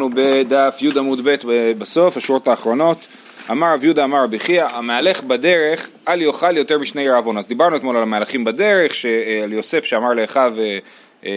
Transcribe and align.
אנחנו 0.00 0.10
בדף 0.14 0.78
י' 0.80 0.98
עמוד 0.98 1.20
ב' 1.24 1.36
בסוף, 1.78 2.16
השורות 2.16 2.48
האחרונות. 2.48 2.98
אמר 3.50 3.74
רב 3.74 3.84
יהודה 3.84 4.04
אמר 4.04 4.24
רבי 4.24 4.38
חייא, 4.38 4.64
המהלך 4.64 5.22
בדרך 5.22 5.88
אל 6.08 6.22
יאכל 6.22 6.56
יותר 6.56 6.78
משני 6.78 7.08
רעבון. 7.08 7.38
אז 7.38 7.46
דיברנו 7.46 7.76
אתמול 7.76 7.96
על 7.96 8.02
המהלכים 8.02 8.44
בדרך, 8.44 8.92
על 9.44 9.52
יוסף 9.52 9.84
שאמר 9.84 10.12
לאחיו 10.12 10.54
אה, 11.26 11.30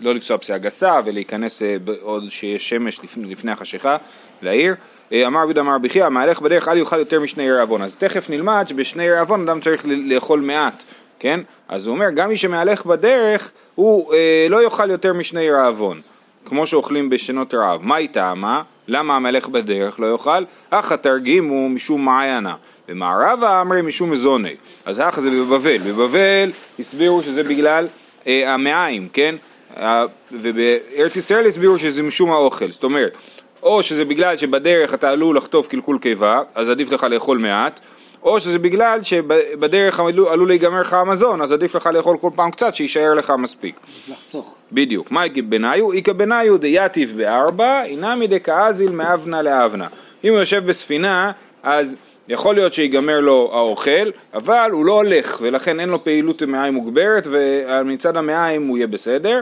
לא 0.00 0.14
לפסוע 0.14 0.38
פסיעה 0.38 0.58
גסה 0.58 1.00
ולהיכנס 1.04 1.62
אה, 1.62 1.76
עוד 2.00 2.24
שיש 2.28 2.68
שמש 2.68 3.00
לפני, 3.16 3.52
החשיכה 3.52 3.96
לעיר. 4.42 4.74
אה, 5.12 5.26
אמר 5.26 5.40
רבי 5.40 5.48
יהודה 5.48 5.60
אמר 5.60 5.74
רבי 5.74 5.88
חייא, 5.88 6.04
המהלך 6.04 6.40
בדרך 6.40 6.68
אל 6.68 6.76
יאכל 6.76 6.98
יותר 6.98 7.20
משני 7.20 7.52
רעבון. 7.52 7.82
אז 7.82 7.96
תכף 7.96 8.30
נלמד 8.30 8.64
שבשני 8.68 9.10
רעבון 9.10 9.48
אדם 9.48 9.60
צריך 9.60 9.84
לאכול 9.86 10.40
מעט, 10.40 10.82
כן? 11.18 11.40
אז 11.68 11.86
הוא 11.86 11.94
אומר, 11.94 12.10
גם 12.10 12.28
מי 12.28 12.36
שמהלך 12.36 12.86
בדרך, 12.86 13.52
הוא 13.74 14.14
אה, 14.14 14.46
לא 14.50 14.64
יאכל 14.64 14.90
יותר 14.90 15.12
משני 15.12 15.50
רעבון. 15.50 16.00
כמו 16.44 16.66
שאוכלים 16.66 17.10
בשנות 17.10 17.54
רעב. 17.54 17.82
מה 17.82 17.96
היא 17.96 18.08
טעמה? 18.08 18.62
למה 18.88 19.16
המלך 19.16 19.48
בדרך 19.48 20.00
לא 20.00 20.06
יאכל? 20.06 20.44
אך 20.70 20.92
התרגים 20.92 21.48
הוא 21.48 21.70
משום 21.70 22.04
מעיינה. 22.04 22.54
במערבה 22.88 23.60
אמרי 23.60 23.82
משום 23.82 24.10
מזוני. 24.10 24.54
אז 24.84 24.98
האח 24.98 25.20
זה 25.20 25.30
בבבל. 25.30 25.78
בבבל 25.78 26.50
הסבירו 26.78 27.22
שזה 27.22 27.42
בגלל 27.42 27.86
אה, 28.26 28.54
המעיים, 28.54 29.08
כן? 29.12 29.34
אה, 29.76 30.04
ובארץ 30.32 31.16
ישראל 31.16 31.46
הסבירו 31.46 31.78
שזה 31.78 32.02
משום 32.02 32.32
האוכל. 32.32 32.72
זאת 32.72 32.84
אומרת, 32.84 33.16
או 33.62 33.82
שזה 33.82 34.04
בגלל 34.04 34.36
שבדרך 34.36 34.94
אתה 34.94 35.10
עלול 35.10 35.36
לחטוף 35.36 35.68
קלקול 35.68 35.98
קיבה, 35.98 36.42
אז 36.54 36.70
עדיף 36.70 36.92
לך 36.92 37.02
לאכול 37.02 37.38
מעט, 37.38 37.80
או 38.24 38.40
שזה 38.40 38.58
בגלל 38.58 39.02
שבדרך 39.02 40.00
עלול 40.00 40.48
להיגמר 40.48 40.80
לך 40.80 40.92
המזון, 40.92 41.42
אז 41.42 41.52
עדיף 41.52 41.74
לך 41.74 41.86
לאכול 41.86 42.16
כל 42.20 42.30
פעם 42.34 42.50
קצת 42.50 42.74
שיישאר 42.74 43.14
לך 43.14 43.32
מספיק. 43.38 43.74
לחסוך. 44.08 44.54
בדיוק. 44.72 45.10
מה 45.10 45.24
איכא 45.24 45.40
בניו? 45.42 45.92
איכא 45.92 46.12
בניו 46.12 46.58
דייתיב 46.58 47.14
בארבע, 47.16 47.84
אינמי 47.84 48.26
דקאזיל 48.26 48.90
מאבנה 48.90 49.42
לאבנה. 49.42 49.86
אם 50.24 50.30
הוא 50.32 50.38
יושב 50.38 50.66
בספינה, 50.66 51.32
אז 51.62 51.96
יכול 52.28 52.54
להיות 52.54 52.74
שיגמר 52.74 53.20
לו 53.20 53.50
האוכל, 53.52 54.10
אבל 54.34 54.68
הוא 54.72 54.84
לא 54.84 54.92
הולך, 54.92 55.38
ולכן 55.42 55.80
אין 55.80 55.88
לו 55.88 56.04
פעילות 56.04 56.42
מעיים 56.42 56.74
מוגברת, 56.74 57.26
ומצד 57.30 58.16
המעיים 58.16 58.66
הוא 58.66 58.78
יהיה 58.78 58.86
בסדר. 58.86 59.40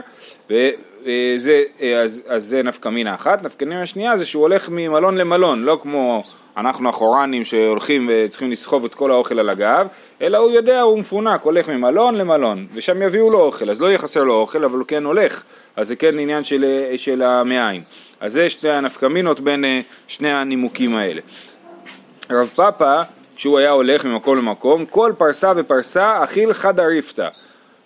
וזה, 0.49 1.63
אז, 2.03 2.21
אז 2.27 2.43
זה 2.43 2.63
נפקא 2.63 2.89
מינה 2.89 3.15
אחת. 3.15 3.43
נפקא 3.43 3.65
מינה 3.65 3.81
השנייה 3.81 4.17
זה 4.17 4.25
שהוא 4.25 4.41
הולך 4.41 4.69
ממלון 4.71 5.17
למלון, 5.17 5.63
לא 5.63 5.79
כמו 5.81 6.23
אנחנו 6.57 6.89
החורנים 6.89 7.45
שהולכים 7.45 8.09
וצריכים 8.11 8.51
לסחוב 8.51 8.85
את 8.85 8.93
כל 8.93 9.11
האוכל 9.11 9.39
על 9.39 9.49
הגב, 9.49 9.87
אלא 10.21 10.37
הוא 10.37 10.51
יודע, 10.51 10.81
הוא 10.81 10.99
מפונק, 10.99 11.41
הולך 11.41 11.69
ממלון 11.69 12.15
למלון, 12.15 12.67
ושם 12.73 13.01
יביאו 13.01 13.29
לו 13.29 13.39
אוכל, 13.39 13.69
אז 13.69 13.81
לא 13.81 13.87
יהיה 13.87 13.97
חסר 13.97 14.23
לו 14.23 14.33
אוכל, 14.33 14.63
אבל 14.63 14.77
הוא 14.77 14.87
כן 14.87 15.03
הולך, 15.03 15.43
אז 15.75 15.87
זה 15.87 15.95
כן 15.95 16.19
עניין 16.19 16.43
של, 16.43 16.65
של 16.97 17.21
המעיים. 17.21 17.83
אז 18.19 18.33
זה 18.33 18.49
שתי 18.49 18.69
הנפקמינות 18.69 19.39
בין 19.39 19.65
אה, 19.65 19.81
שני 20.07 20.31
הנימוקים 20.31 20.95
האלה. 20.95 21.21
רב 22.31 22.51
פאפא, 22.55 23.01
כשהוא 23.35 23.59
היה 23.59 23.71
הולך 23.71 24.05
ממקום 24.05 24.37
למקום, 24.37 24.85
כל 24.85 25.13
פרסה 25.17 25.53
ופרסה 25.55 26.23
אכיל 26.23 26.53
חד 26.53 26.79
אריפתא. 26.79 27.27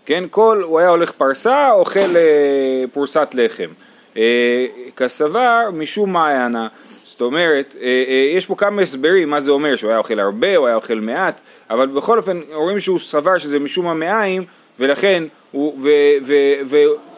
כן, 0.05 0.23
כל, 0.31 0.61
הוא 0.65 0.79
היה 0.79 0.89
הולך 0.89 1.11
פרסה, 1.11 1.71
אוכל 1.71 2.15
אה, 2.15 2.83
פרוסת 2.93 3.27
לחם. 3.33 3.69
אה, 4.17 4.65
כסבר 4.95 5.69
משום 5.73 6.13
מעיינה, 6.13 6.67
זאת 7.17 7.21
אומרת, 7.21 7.75
אה, 7.81 8.03
אה, 8.07 8.31
יש 8.37 8.45
פה 8.45 8.55
כמה 8.55 8.81
הסברים 8.81 9.29
מה 9.29 9.39
זה 9.39 9.51
אומר, 9.51 9.75
שהוא 9.75 9.89
היה 9.89 9.97
אוכל 9.97 10.19
הרבה, 10.19 10.55
הוא 10.55 10.67
היה 10.67 10.75
אוכל 10.75 10.99
מעט, 10.99 11.41
אבל 11.69 11.87
בכל 11.87 12.17
אופן 12.17 12.41
רואים 12.53 12.79
שהוא 12.79 12.99
סבר 12.99 13.37
שזה 13.37 13.59
משום 13.59 13.87
המעיים, 13.87 14.43
ולכן, 14.79 15.23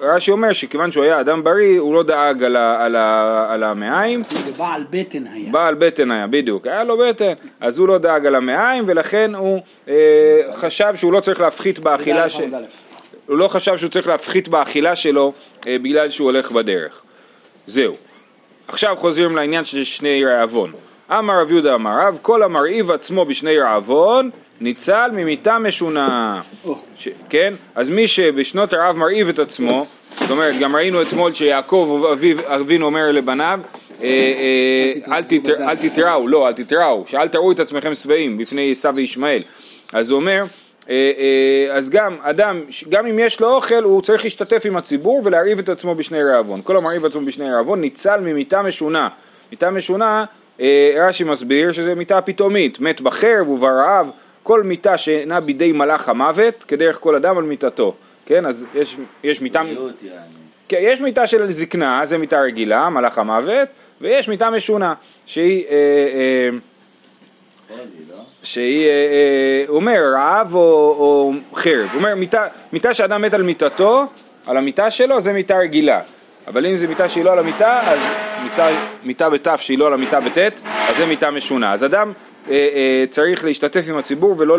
ורש"י 0.01 0.31
אומר 0.31 0.51
שכיוון 0.51 0.91
שהוא 0.91 1.03
היה 1.03 1.19
אדם 1.19 1.43
בריא, 1.43 1.79
הוא 1.79 1.93
לא 1.93 2.03
דאג 2.03 2.43
על, 2.43 2.55
ה, 2.55 2.85
על, 2.85 2.95
ה, 2.95 3.45
על 3.53 3.63
המעיים. 3.63 4.21
בעל 4.57 4.83
בטן 4.89 5.27
היה. 5.27 5.51
בעל 5.51 5.75
בטן 5.75 6.11
היה, 6.11 6.27
בדיוק. 6.27 6.67
היה 6.67 6.83
לו 6.83 6.97
בטן, 6.97 7.33
אז 7.59 7.79
הוא 7.79 7.87
לא 7.87 7.97
דאג 7.97 8.25
על 8.25 8.35
המעיים, 8.35 8.83
ולכן 8.87 9.35
הוא 9.35 9.61
אה, 9.87 9.93
חשב 10.53 10.93
שהוא 10.95 11.13
לא 11.13 11.19
צריך 11.19 11.39
להפחית 11.39 11.79
באכילה 11.79 12.29
של... 12.29 12.49
הוא 13.25 13.37
לא 13.37 13.47
חשב 13.47 13.77
שהוא 13.77 13.89
צריך 13.89 14.07
להפחית 14.07 14.47
באכילה 14.47 14.95
שלו 14.95 15.33
אה, 15.67 15.77
בגלל 15.81 16.09
שהוא 16.09 16.25
הולך 16.25 16.51
בדרך. 16.51 17.01
זהו. 17.67 17.93
עכשיו 18.71 18.95
חוזרים 18.97 19.35
לעניין 19.35 19.65
של 19.65 19.83
שני 19.83 20.25
רעבון. 20.25 20.71
אמר 21.11 21.41
רב 21.41 21.51
יהודה 21.51 21.75
אמר 21.75 21.91
רב, 22.01 22.17
כל 22.21 22.43
המרעיב 22.43 22.91
עצמו 22.91 23.25
בשני 23.25 23.59
רעבון, 23.59 24.29
ניצל 24.61 25.09
ממיתה 25.13 25.59
משונה. 25.59 26.41
ש, 26.95 27.07
כן? 27.29 27.53
אז 27.75 27.89
מי 27.89 28.07
שבשנות 28.07 28.73
הרעב 28.73 28.95
מרעיב 28.95 29.29
את 29.29 29.39
עצמו, 29.39 29.85
זאת 30.19 30.31
אומרת, 30.31 30.59
גם 30.59 30.75
ראינו 30.75 31.01
אתמול 31.01 31.33
שיעקב 31.33 32.03
אבינו 32.45 32.85
אומר 32.85 33.11
לבניו, 33.11 33.59
אה, 34.03 34.07
אה, 35.07 35.17
אל 35.69 35.75
תתראו, 35.75 36.27
לא, 36.27 36.47
אל 36.47 36.53
תתראו, 36.53 37.03
שאל 37.07 37.27
תראו 37.27 37.51
את 37.51 37.59
עצמכם 37.59 37.95
שבעים 37.95 38.37
בפני 38.37 38.71
עשיו 38.71 38.93
וישמעאל. 38.95 39.41
אז 39.93 40.11
הוא 40.11 40.19
אומר, 40.19 40.43
אז 41.71 41.89
גם 41.89 42.17
אדם, 42.21 42.61
גם 42.89 43.07
אם 43.07 43.19
יש 43.19 43.41
לו 43.41 43.55
אוכל, 43.55 43.83
הוא 43.83 44.01
צריך 44.01 44.23
להשתתף 44.23 44.61
עם 44.65 44.77
הציבור 44.77 45.21
ולהרעיב 45.25 45.59
את 45.59 45.69
עצמו 45.69 45.95
בשני 45.95 46.23
רעבון. 46.23 46.61
כל 46.63 46.77
המרעיב 46.77 47.05
את 47.05 47.11
עצמו 47.11 47.25
בשני 47.25 47.51
רעבון 47.51 47.81
ניצל 47.81 48.19
ממיתה 48.21 48.61
משונה. 48.61 49.09
מיתה 49.51 49.71
משונה, 49.71 50.25
אה, 50.59 50.95
רש"י 50.97 51.23
מסביר 51.23 51.71
שזה 51.71 51.95
מיתה 51.95 52.21
פתאומית, 52.21 52.79
מת 52.79 53.01
בחרב 53.01 53.49
וברעב, 53.49 54.09
כל 54.43 54.63
מיתה 54.63 54.97
שאינה 54.97 55.39
בידי 55.39 55.71
מלאך 55.71 56.09
המוות, 56.09 56.63
כדרך 56.67 56.99
כל 56.99 57.15
אדם 57.15 57.37
על 57.37 57.43
מיתתו. 57.43 57.95
כן, 58.25 58.45
אז 58.45 58.65
יש, 58.75 58.97
יש 59.23 59.41
מיתה... 59.41 59.61
כן, 60.67 60.77
יש 60.81 61.01
מיתה 61.01 61.27
של 61.27 61.51
זקנה, 61.51 62.01
זה 62.03 62.17
מיתה 62.17 62.41
רגילה, 62.41 62.89
מלאך 62.89 63.17
המוות, 63.17 63.67
ויש 64.01 64.27
מיתה 64.29 64.49
משונה, 64.49 64.93
שהיא... 65.25 65.65
אה, 65.69 65.73
אה, 65.73 66.49
שהיא, 68.43 68.87
אה, 68.87 68.91
אה, 68.91 69.63
הוא 69.67 69.75
אומר, 69.75 69.99
רעב 70.15 70.55
או, 70.55 70.59
או 70.99 71.31
חרב, 71.55 71.89
הוא 71.93 71.97
אומר, 71.97 72.15
מיטה, 72.15 72.47
מיטה 72.73 72.93
שאדם 72.93 73.21
מת 73.21 73.33
על 73.33 73.43
מיטתו, 73.43 74.05
על 74.47 74.57
המיטה 74.57 74.91
שלו, 74.91 75.21
זה 75.21 75.33
מיטה 75.33 75.57
רגילה, 75.57 76.01
אבל 76.47 76.65
אם 76.65 76.77
זה 76.77 76.87
מיטה 76.87 77.09
שהיא 77.09 77.23
לא 77.23 77.31
על 77.31 77.39
המיטה, 77.39 77.81
אז 77.85 77.99
מיטה, 78.43 78.67
מיטה 79.03 79.29
בתף 79.29 79.61
שהיא 79.61 79.77
לא 79.77 79.87
על 79.87 79.93
המיטה 79.93 80.19
בטית, 80.19 80.61
אז 80.89 80.97
זה 80.97 81.05
מיטה 81.05 81.31
משונה. 81.31 81.73
אז 81.73 81.85
אדם 81.85 82.13
אה, 82.49 82.53
אה, 82.53 83.05
צריך 83.09 83.45
להשתתף 83.45 83.85
עם 83.89 83.97
הציבור 83.97 84.35
ולא 84.37 84.57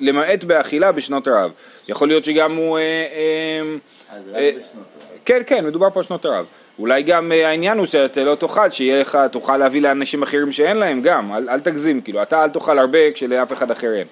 למעט 0.00 0.44
באכילה 0.44 0.92
בשנות 0.92 1.28
רעב. 1.28 1.50
יכול 1.88 2.08
להיות 2.08 2.24
שגם 2.24 2.56
הוא... 2.56 2.78
אה, 2.78 2.82
אה, 2.82 4.34
אה. 4.34 4.50
כן, 5.24 5.42
כן, 5.46 5.66
מדובר 5.66 5.90
פה 5.90 6.00
על 6.00 6.04
שנות 6.04 6.26
רעב. 6.26 6.44
אולי 6.78 7.02
גם 7.02 7.32
אה, 7.32 7.48
העניין 7.48 7.78
הוא 7.78 7.86
שאתה 7.86 8.24
לא 8.24 8.34
תאכל, 8.34 8.70
שיהיה 8.70 9.00
לך, 9.00 9.18
תוכל 9.30 9.56
להביא 9.56 9.80
לאנשים 9.80 10.22
אחרים 10.22 10.52
שאין 10.52 10.76
להם 10.76 11.02
גם, 11.02 11.32
אל, 11.32 11.48
אל 11.48 11.60
תגזים, 11.60 12.00
כאילו, 12.00 12.22
אתה 12.22 12.44
אל 12.44 12.48
תאכל 12.48 12.78
הרבה 12.78 13.12
כשלאף 13.14 13.52
אחד 13.52 13.70
אחר 13.70 13.92
אין. 13.92 14.06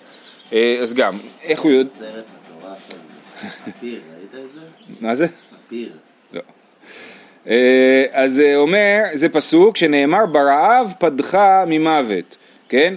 אה, 0.53 0.79
אז 0.83 0.95
גם, 0.95 1.15
איך 1.43 1.61
הוא 1.61 1.73
יודע... 1.73 1.91
סרט 1.91 2.25
מטורף 2.59 2.91
על 2.91 2.99
ראית 3.83 4.35
את 4.35 4.55
זה? 4.55 4.61
מה 5.01 5.15
זה? 5.15 5.27
פיר. 5.69 5.93
לא. 6.33 6.41
אה, 7.47 8.05
אז 8.13 8.43
אומר, 8.57 9.01
זה 9.15 9.29
פסוק 9.29 9.77
שנאמר 9.77 10.27
ברעב 10.27 10.93
פדך 10.99 11.39
ממוות, 11.67 12.37
כן? 12.69 12.95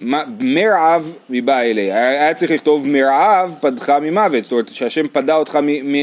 מרעב 0.00 1.12
מבא 1.30 1.60
אליה, 1.60 2.08
היה 2.08 2.34
צריך 2.34 2.50
לכתוב 2.50 2.86
מרעב 2.86 3.56
פדך 3.60 3.90
ממוות, 3.90 4.44
זאת 4.44 4.52
אומרת 4.52 4.68
שהשם 4.68 5.08
פדה 5.08 5.34
אותך 5.34 5.58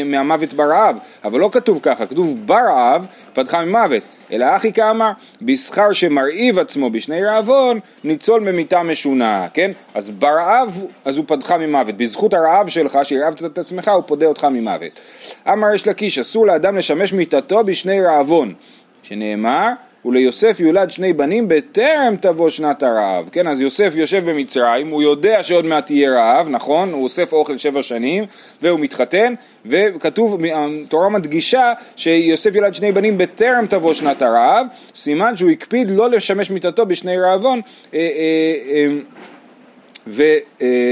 מהמוות 0.06 0.54
ברעב, 0.54 0.98
אבל 1.24 1.40
לא 1.40 1.50
כתוב 1.54 1.80
ככה, 1.84 2.06
כתוב 2.06 2.38
ברעב 2.46 3.06
פדך 3.34 3.56
ממוות, 3.56 4.04
אלא 4.32 4.56
אחי 4.56 4.74
כאמר, 4.74 5.12
בשכר 5.42 5.92
שמרעיב 5.92 6.60
עצמו 6.60 6.90
בשני 6.90 7.24
רעבון, 7.24 7.80
ניצול 8.04 8.42
ממיתה 8.42 8.84
משונה, 8.84 9.48
כן? 9.54 9.72
אז 9.94 10.10
ברעב, 10.10 10.86
אז 11.06 11.18
הוא 11.18 11.26
פדך 11.28 11.52
ממוות, 11.52 11.98
בזכות 11.98 12.34
הרעב 12.34 12.68
שלך 12.68 13.00
שהרעבת 13.04 13.44
את 13.44 13.58
עצמך, 13.58 13.88
הוא 13.88 14.04
פודה 14.06 14.26
אותך 14.26 14.44
ממוות. 14.44 14.92
אמר 15.52 15.74
יש 15.74 15.88
לקיש, 15.88 16.20
אסור 16.20 16.48
לאדם 16.48 16.78
לשמש 16.78 17.14
מיתתו 17.14 17.64
בשני 17.64 18.02
רעבון, 18.02 18.54
שנאמר 19.04 19.70
וליוסף 20.08 20.60
יולד 20.60 20.92
שני 20.92 21.14
בנים 21.14 21.48
בטרם 21.48 22.16
תבוא 22.22 22.50
שנת 22.50 22.84
הרעב. 22.84 23.30
כן, 23.32 23.48
אז 23.48 23.62
יוסף 23.62 23.94
יושב 23.96 24.30
במצרים, 24.30 24.88
הוא 24.88 25.02
יודע 25.04 25.44
שעוד 25.44 25.66
מעט 25.66 25.90
יהיה 25.90 26.12
רעב, 26.12 26.50
נכון? 26.50 26.92
הוא 26.92 27.04
אוסף 27.04 27.34
אוכל 27.34 27.58
שבע 27.58 27.84
שנים, 27.84 28.24
והוא 28.62 28.80
מתחתן, 28.80 29.34
וכתוב, 29.66 30.42
התורה 30.56 31.10
מדגישה 31.10 31.74
שיוסף 31.96 32.56
יולד 32.56 32.76
שני 32.76 32.92
בנים 32.92 33.18
בטרם 33.18 33.66
תבוא 33.70 33.94
שנת 33.94 34.22
הרעב, 34.22 34.68
סימן 34.96 35.38
שהוא 35.38 35.52
הקפיד 35.52 35.92
לא 35.92 36.10
לשמש 36.10 36.52
מיתתו 36.52 36.86
בשני 36.86 37.18
רעבון, 37.18 37.62
אה, 37.94 38.00
אה, 38.00 38.98
אה, 40.10 40.28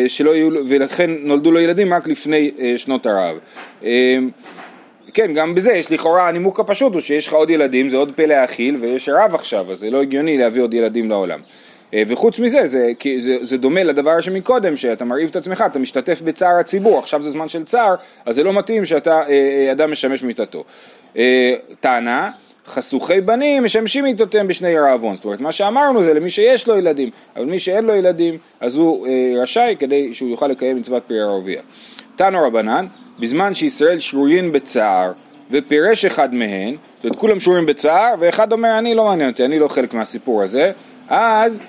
ושלא 0.07 0.31
ולכן 0.67 1.11
נולדו 1.19 1.51
לו 1.51 1.59
ילדים 1.59 1.93
רק 1.93 2.07
לפני 2.07 2.51
שנות 2.77 3.05
הרעב. 3.05 3.37
כן, 5.13 5.33
גם 5.33 5.55
בזה 5.55 5.73
יש 5.73 5.91
לכאורה 5.91 6.27
הנימוק 6.27 6.59
הפשוט 6.59 6.93
הוא 6.93 7.01
שיש 7.01 7.27
לך 7.27 7.33
עוד 7.33 7.49
ילדים, 7.49 7.89
זה 7.89 7.97
עוד 7.97 8.11
פה 8.15 8.25
להאכיל 8.25 8.77
ויש 8.81 9.09
רב 9.09 9.35
עכשיו, 9.35 9.71
אז 9.71 9.79
זה 9.79 9.89
לא 9.89 10.01
הגיוני 10.01 10.37
להביא 10.37 10.61
עוד 10.61 10.73
ילדים 10.73 11.09
לעולם. 11.09 11.39
אה, 11.93 12.03
וחוץ 12.07 12.39
מזה, 12.39 12.65
זה, 12.65 12.91
זה, 13.19 13.37
זה 13.41 13.57
דומה 13.57 13.83
לדבר 13.83 14.21
שמקודם, 14.21 14.75
שאתה 14.75 15.05
מרעיב 15.05 15.29
את 15.29 15.35
עצמך, 15.35 15.63
אתה 15.67 15.79
משתתף 15.79 16.21
בצער 16.21 16.59
הציבור, 16.59 16.99
עכשיו 16.99 17.23
זה 17.23 17.29
זמן 17.29 17.49
של 17.49 17.63
צער, 17.63 17.95
אז 18.25 18.35
זה 18.35 18.43
לא 18.43 18.53
מתאים 18.53 18.85
שאתה 18.85 19.11
אה, 19.11 19.27
אה, 19.29 19.71
אדם 19.71 19.91
משמש 19.91 20.23
מיתתו. 20.23 20.63
טענה, 21.79 22.31
חסוכי 22.65 23.21
בנים 23.21 23.63
משמשים 23.63 24.03
מיתותיהם 24.03 24.47
בשני 24.47 24.79
רעבון. 24.79 25.15
זאת 25.15 25.25
אומרת, 25.25 25.41
מה 25.41 25.51
שאמרנו 25.51 26.03
זה 26.03 26.13
למי 26.13 26.29
שיש 26.29 26.67
לו 26.67 26.77
ילדים, 26.77 27.09
אבל 27.35 27.45
מי 27.45 27.59
שאין 27.59 27.85
לו 27.85 27.95
ילדים, 27.95 28.37
אז 28.59 28.77
הוא 28.77 29.07
רשאי 29.41 29.75
כדי 29.79 30.13
שהוא 30.13 30.29
יוכל 30.29 30.47
לקיים 30.47 30.77
מצוות 30.77 31.03
פרי 31.07 31.21
ערבייה. 31.21 31.61
תנו 32.15 32.47
רבנן, 32.47 32.85
בזמן 33.19 33.53
שישראל 33.53 33.99
שרויים 33.99 34.51
בצער 34.51 35.11
ופירש 35.51 36.05
אחד 36.05 36.33
מהן, 36.33 36.75
זאת 36.95 37.03
אומרת 37.03 37.19
כולם 37.19 37.39
שרויים 37.39 37.65
בצער, 37.65 38.13
ואחד 38.19 38.51
אומר 38.51 38.77
אני 38.77 38.93
לא 38.93 39.05
מעניין 39.05 39.29
אותי, 39.29 39.45
אני 39.45 39.59
לא 39.59 39.67
חלק 39.67 39.93
מהסיפור 39.93 40.43
הזה, 40.43 40.71
אז 41.09 41.59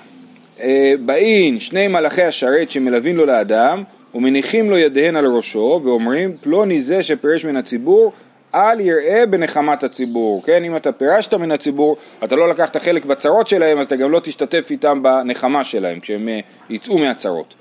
אה, 0.59 0.93
באים 1.05 1.59
שני 1.59 1.87
מלאכי 1.87 2.23
השרת 2.23 2.71
שמלווים 2.71 3.17
לו 3.17 3.25
לאדם 3.25 3.83
ומניחים 4.15 4.69
לו 4.69 4.77
ידיהן 4.77 5.15
על 5.15 5.25
ראשו 5.25 5.81
ואומרים 5.83 6.37
פלוני 6.41 6.79
זה 6.79 7.03
שפירש 7.03 7.45
מן 7.45 7.55
הציבור 7.55 8.11
אל 8.55 8.79
יראה 8.79 9.25
בנחמת 9.25 9.83
הציבור, 9.83 10.43
כן? 10.43 10.63
אם 10.63 10.75
אתה 10.75 10.91
פירשת 10.91 11.33
מן 11.33 11.51
הציבור, 11.51 11.97
אתה 12.23 12.35
לא 12.35 12.49
לקחת 12.49 12.77
חלק 12.77 13.05
בצרות 13.05 13.47
שלהם, 13.47 13.79
אז 13.79 13.85
אתה 13.85 13.95
גם 13.95 14.11
לא 14.11 14.19
תשתתף 14.19 14.67
איתם 14.71 15.03
בנחמה 15.03 15.63
שלהם, 15.63 15.99
כשהם 15.99 16.29
אה, 16.29 16.39
יצאו 16.69 16.97
מהצרות. 16.97 17.53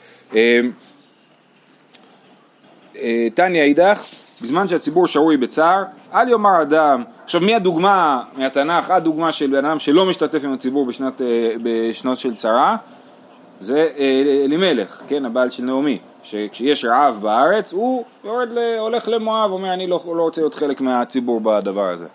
אה, 3.02 3.28
תניא 3.34 3.62
אידך, 3.62 4.00
בזמן 4.43 4.69
שהציבור 4.69 5.06
שרוי 5.06 5.37
בצער, 5.37 5.82
אל 6.14 6.28
יאמר 6.28 6.62
אדם, 6.62 7.04
עכשיו 7.25 7.40
מי 7.40 7.54
הדוגמה 7.54 8.22
מהתנ"ך, 8.37 8.90
הדוגמה 8.90 9.32
של 9.32 9.46
בן 9.50 9.64
אדם 9.64 9.78
שלא 9.78 10.06
משתתף 10.06 10.44
עם 10.44 10.52
הציבור 10.52 10.87
בשנת, 10.87 11.20
בשנות 11.62 12.19
של 12.19 12.37
צרה, 12.37 12.76
זה 13.60 13.88
אלימלך, 14.44 15.02
כן, 15.08 15.25
הבעל 15.25 15.50
של 15.50 15.64
נעמי. 15.64 15.98
שכשיש 16.25 16.84
רעב 16.84 17.19
בארץ 17.22 17.72
הוא 17.72 18.04
יורד, 18.25 18.48
ל, 18.52 18.58
הולך 18.78 19.08
למואב, 19.08 19.50
אומר 19.50 19.72
אני 19.72 19.87
לא, 19.87 20.02
לא 20.06 20.22
רוצה 20.22 20.40
להיות 20.40 20.54
חלק 20.54 20.81
מהציבור 20.81 21.40
בדבר 21.40 21.88
הזה. 21.88 22.06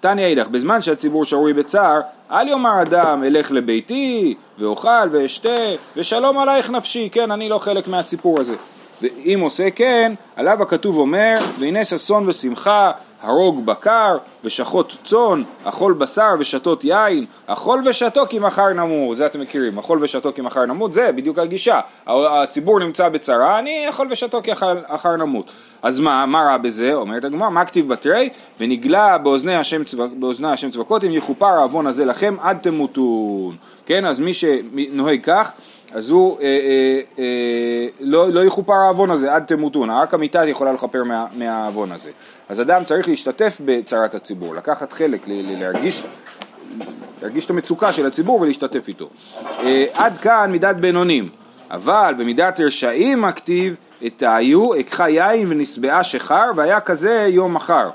תניא 0.00 0.24
אידך, 0.24 0.48
בזמן 0.48 0.82
שהציבור 0.82 1.24
שרוי 1.24 1.52
בצער, 1.52 2.00
אל 2.30 2.48
יאמר 2.48 2.82
אדם 2.82 3.24
אלך 3.24 3.50
לביתי 3.50 4.34
ואוכל 4.58 5.08
ואשתה 5.10 5.56
ושלום 5.96 6.38
עלייך 6.38 6.70
נפשי, 6.70 7.08
כן 7.12 7.30
אני 7.30 7.48
לא 7.48 7.58
חלק 7.58 7.88
מהסיפור 7.88 8.40
הזה. 8.40 8.54
ואם 9.02 9.40
עושה 9.40 9.70
כן, 9.70 10.12
עליו 10.36 10.62
הכתוב 10.62 10.96
אומר, 10.96 11.38
והנה 11.58 11.84
ששון 11.84 12.28
ושמחה, 12.28 12.92
הרוג 13.22 13.66
בקר, 13.66 14.18
ושחוט 14.44 14.92
צאן, 15.04 15.42
אכול 15.64 15.92
בשר 15.92 16.30
ושתות 16.38 16.84
יין, 16.84 17.26
אכול 17.46 17.82
ושתו 17.86 18.26
כי 18.26 18.38
מחר 18.38 18.72
נמות, 18.72 19.16
זה 19.16 19.26
אתם 19.26 19.40
מכירים, 19.40 19.78
אכול 19.78 19.98
ושתו 20.02 20.32
כי 20.34 20.40
מחר 20.40 20.66
נמות, 20.66 20.94
זה 20.94 21.12
בדיוק 21.12 21.38
הגישה, 21.38 21.80
הציבור 22.06 22.80
נמצא 22.80 23.08
בצרה, 23.08 23.58
אני 23.58 23.88
אכול 23.88 24.08
ושתו 24.10 24.42
כי 24.42 24.52
אחר 24.86 25.16
נמות. 25.16 25.50
אז 25.82 26.00
מה, 26.00 26.26
מה 26.26 26.42
רע 26.42 26.56
בזה? 26.56 26.94
אומרת 26.94 27.24
הגמרא, 27.24 27.50
מה 27.50 27.64
כתיב 27.64 27.88
בתרי? 27.88 28.28
ונגלה 28.60 29.18
באוזני 29.18 29.56
השם, 29.56 29.84
צבא, 29.84 30.06
באוזני 30.06 30.48
השם 30.48 30.70
צבקות, 30.70 31.04
אם 31.04 31.12
יכופר 31.12 31.46
העוון 31.46 31.86
הזה 31.86 32.04
לכם 32.04 32.36
עד 32.40 32.58
תמותון. 32.58 33.56
כן, 33.86 34.04
אז 34.04 34.20
מי 34.20 34.32
שנוהג 34.32 35.20
כך, 35.22 35.52
אז 35.94 36.10
הוא 36.10 36.38
אה, 36.40 36.44
אה, 36.44 37.00
אה, 37.18 37.88
לא, 38.00 38.28
לא 38.28 38.44
יכופר 38.44 38.72
העוון 38.72 39.10
הזה 39.10 39.34
עד 39.34 39.44
תמותון, 39.44 39.90
רק 39.90 40.14
המיטה 40.14 40.48
יכולה 40.48 40.72
לכפר 40.72 41.04
מה, 41.04 41.26
מהעוון 41.34 41.92
הזה. 41.92 42.10
אז 42.48 42.60
אדם 42.60 42.84
צריך 42.84 43.08
להשתתף 43.08 43.60
בצרת 43.64 44.14
הציבור, 44.14 44.54
לקחת 44.54 44.92
חלק, 44.92 45.20
להרגיש, 45.26 46.04
להרגיש 47.22 47.44
את 47.44 47.50
המצוקה 47.50 47.92
של 47.92 48.06
הציבור 48.06 48.40
ולהשתתף 48.40 48.88
איתו. 48.88 49.08
אה, 49.62 49.86
עד 49.94 50.18
כאן 50.18 50.52
מידת 50.52 50.76
בינונים, 50.76 51.28
אבל 51.70 52.14
במידת 52.18 52.60
רשעים 52.60 53.24
הכתיב 53.24 53.74
את 54.06 54.22
היו, 54.26 54.80
אקחה 54.80 55.08
יין 55.08 55.46
ונסבעה 55.52 56.04
שחר 56.04 56.50
והיה 56.56 56.80
כזה 56.80 57.26
יום 57.28 57.54
מחר. 57.54 57.90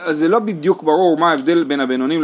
אז 0.00 0.18
זה 0.18 0.28
לא 0.28 0.38
בדיוק 0.38 0.82
ברור 0.82 1.16
מה 1.18 1.30
ההבדל 1.30 1.64
בין 1.64 1.80
הבינונים 1.80 2.22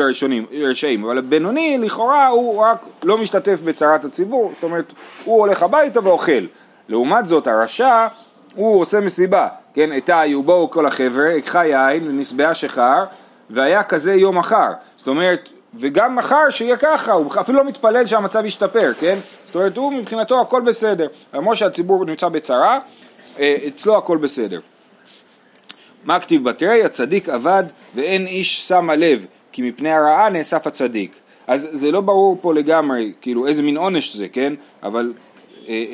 לרשעים, 0.51 1.05
אבל 1.05 1.19
הבינוני 1.19 1.79
לכאורה 1.79 2.29
הוא 2.29 2.63
רק 2.63 2.87
לא 3.03 3.19
משתתף 3.19 3.61
בצרת 3.65 4.05
הציבור, 4.05 4.51
זאת 4.55 4.63
אומרת 4.63 4.93
הוא 5.25 5.41
הולך 5.41 5.63
הביתה 5.63 6.05
ואוכל. 6.05 6.47
לעומת 6.89 7.29
זאת 7.29 7.47
הרשע 7.47 8.07
הוא 8.55 8.81
עושה 8.81 9.01
מסיבה, 9.01 9.49
כן, 9.75 9.97
את 9.97 10.11
היו 10.13 10.43
בואו 10.43 10.71
כל 10.71 10.87
החבר'ה, 10.87 11.39
אקחה 11.39 11.67
יין 11.67 12.09
ונסבעה 12.09 12.55
שחר 12.55 13.05
והיה 13.51 13.83
כזה 13.83 14.15
יום 14.15 14.39
מחר, 14.39 14.71
זאת 14.97 15.09
אומרת 15.09 15.49
וגם 15.75 16.17
מחר 16.17 16.51
שיהיה 16.51 16.77
ככה, 16.77 17.13
הוא 17.13 17.31
אפילו 17.41 17.59
לא 17.59 17.65
מתפלל 17.65 18.07
שהמצב 18.07 18.45
ישתפר, 18.45 18.93
כן? 19.01 19.15
זאת 19.47 19.55
אומרת 19.55 19.77
הוא 19.77 19.93
מבחינתו 19.93 20.41
הכל 20.41 20.61
בסדר, 20.61 21.09
למרות 21.35 21.57
שהציבור 21.57 22.05
נמצא 22.05 22.29
בצרה, 22.29 22.79
אה, 23.39 23.57
אצלו 23.69 23.99
הכל 23.99 24.17
בסדר. 24.17 24.61
מה 26.09 26.21
כתיב 26.21 26.45
בתרי? 26.45 26.85
הצדיק 26.85 27.29
עבד 27.29 27.65
ואין 27.95 28.27
איש 28.27 28.69
שם 28.69 28.91
לב, 28.91 29.27
כי 29.53 29.63
מפני 29.63 29.93
הרעה 29.93 30.31
נאסף 30.31 30.67
הצדיק. 30.67 31.13
אז 31.47 31.69
זה 31.73 31.91
לא 31.91 32.01
ברור 32.01 32.39
פה 32.41 32.55
לגמרי, 32.55 33.13
כאילו 33.21 33.47
איזה 33.47 33.63
מין 33.63 33.77
עונש 33.77 34.17
זה, 34.17 34.29
כן? 34.29 34.53
אבל... 34.83 35.13
אה, 35.69 35.85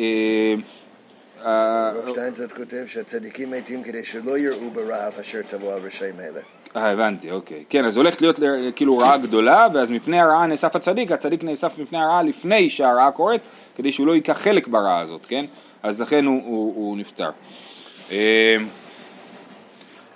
אה, 1.47 1.93
שטיינזרט 2.09 2.53
כותב 2.53 2.85
שהצדיקים 2.87 3.51
מתים 3.51 3.83
כדי 3.83 4.05
שלא 4.05 4.39
יראו 4.39 4.71
ברעב 4.71 5.13
אשר 5.21 5.41
תבוא 5.49 5.73
על 5.73 5.81
רשעים 5.87 6.21
אלה. 6.21 6.41
אה, 6.77 6.91
הבנתי, 6.91 7.31
אוקיי. 7.31 7.65
כן, 7.69 7.85
אז 7.85 7.97
הולכת 7.97 8.23
להיות 8.23 8.39
כאילו 8.77 8.99
רעה 8.99 9.19
גדולה, 9.19 9.67
ואז 9.75 9.91
מפני 9.91 10.21
הרעה 10.21 10.47
נאסף 10.47 10.77
הצדיק, 10.77 11.13
הצדיק 11.13 11.45
נאסף 11.45 11.79
מפני 11.79 11.99
הרעה 11.99 12.23
לפני 12.23 12.71
שהרעה 12.71 13.11
קורית, 13.11 13.43
כדי 13.77 13.93
שהוא 13.93 14.07
לא 14.07 14.15
ייקח 14.15 14.39
חלק 14.39 14.69
ברעה 14.69 15.01
הזאת, 15.01 15.27
כן? 15.29 15.45
אז 15.83 16.01
לכן 16.01 16.25
הוא, 16.25 16.43
הוא, 16.45 16.75
הוא 16.77 16.97
נפטר. 16.97 17.31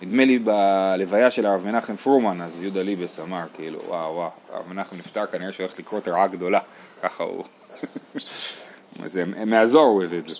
נדמה 0.03 0.25
לי 0.25 0.39
בלוויה 0.39 1.31
של 1.31 1.47
הרב 1.47 1.67
מנחם 1.67 1.97
פרומן, 1.97 2.41
אז 2.41 2.62
יהודה 2.62 2.83
ליבס 2.83 3.21
אמר, 3.21 3.45
כאילו, 3.55 3.81
וואו 3.89 4.15
וואו, 4.15 4.31
הרב 4.53 4.69
מנחם 4.69 4.97
נפטר, 4.97 5.27
כנראה 5.27 5.53
שהולך 5.53 5.79
לקרות 5.79 6.09
רעה 6.09 6.27
גדולה, 6.27 6.61
ככה 7.03 7.25
הוא, 7.25 7.45
מהזוהר 9.47 9.87
הוא 9.87 10.03
הביא 10.03 10.19
את 10.19 10.27
זה. 10.27 10.35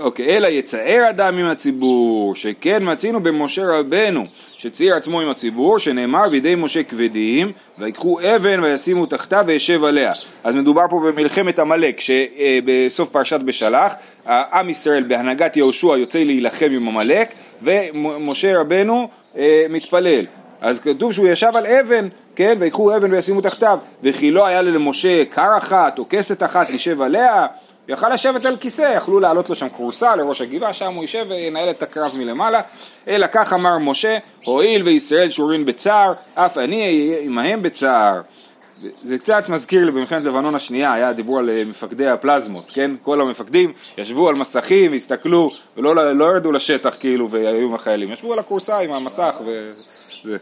אוקיי, 0.00 0.36
אלא 0.36 0.46
יצער 0.46 1.06
אדם 1.10 1.38
עם 1.38 1.46
הציבור, 1.46 2.34
שכן 2.34 2.92
מצינו 2.92 3.20
במשה 3.20 3.62
רבנו, 3.66 4.26
שצייר 4.56 4.94
עצמו 4.94 5.20
עם 5.20 5.28
הציבור, 5.28 5.78
שנאמר 5.78 6.28
בידי 6.28 6.54
משה 6.54 6.82
כבדים, 6.82 7.52
ויקחו 7.78 8.18
אבן 8.20 8.60
וישימו 8.60 9.06
תחתיו 9.06 9.44
וישב 9.46 9.84
עליה. 9.84 10.12
אז 10.44 10.54
מדובר 10.54 10.82
פה 10.90 11.00
במלחמת 11.06 11.58
עמלק, 11.58 12.00
שבסוף 12.00 13.08
פרשת 13.08 13.40
בשלח, 13.40 13.94
עם 14.26 14.70
ישראל 14.70 15.04
בהנהגת 15.08 15.56
יהושע 15.56 15.96
יוצא 15.96 16.18
להילחם 16.18 16.68
עם 16.72 16.88
עמלק, 16.88 17.28
ומשה 17.62 18.60
רבנו 18.60 19.08
אה, 19.38 19.66
מתפלל. 19.70 20.24
אז 20.60 20.80
כתוב 20.80 21.12
שהוא 21.12 21.28
ישב 21.28 21.52
על 21.54 21.66
אבן, 21.66 22.08
כן, 22.36 22.56
ויקחו 22.58 22.96
אבן 22.96 23.12
וישימו 23.12 23.40
תחתיו, 23.40 23.78
וכי 24.02 24.30
לא 24.30 24.46
היה 24.46 24.62
למשה 24.62 25.24
כר 25.24 25.58
אחת 25.58 25.98
או 25.98 26.04
כסת 26.08 26.42
אחת 26.42 26.70
לשב 26.70 27.02
עליה, 27.02 27.46
יכל 27.88 28.08
לשבת 28.08 28.44
על 28.44 28.56
כיסא, 28.56 28.94
יכלו 28.96 29.20
להעלות 29.20 29.48
לו 29.48 29.54
שם 29.54 29.68
כורסה 29.68 30.16
לראש 30.16 30.40
הגבעה, 30.40 30.72
שם 30.72 30.94
הוא 30.94 31.02
יישב 31.02 31.26
וינהל 31.28 31.70
את 31.70 31.82
הקרב 31.82 32.12
מלמעלה. 32.16 32.60
אלא 33.08 33.26
כך 33.32 33.52
אמר 33.52 33.78
משה, 33.78 34.18
הואיל 34.44 34.82
וישראל 34.82 35.30
שורין 35.30 35.64
בצער, 35.64 36.12
אף 36.34 36.58
אני 36.58 36.80
אהיה 36.80 37.18
עמהם 37.20 37.62
בצער. 37.62 38.20
זה 39.00 39.18
קצת 39.18 39.48
מזכיר 39.48 39.84
לי 39.84 39.90
במלחמת 39.90 40.24
לבנון 40.24 40.54
השנייה, 40.54 40.92
היה 40.92 41.12
דיבור 41.12 41.38
על 41.38 41.50
אה, 41.50 41.64
מפקדי 41.64 42.08
הפלזמות, 42.08 42.70
כן? 42.74 42.90
כל 43.02 43.20
המפקדים 43.20 43.72
ישבו 43.98 44.28
על 44.28 44.34
מסכים, 44.34 44.94
הסתכלו, 44.94 45.50
ולא 45.76 46.14
לא 46.14 46.24
ירדו 46.24 46.52
לשטח 46.52 46.96
כאילו 47.00 47.30
והיו 47.30 47.68
עם 47.68 47.74
החיילים, 47.74 48.12
ישבו 48.12 48.32
על 48.32 48.38
הכורסה 48.38 48.78
עם 48.78 48.92
המסך 48.92 49.36
וזה. 49.44 50.36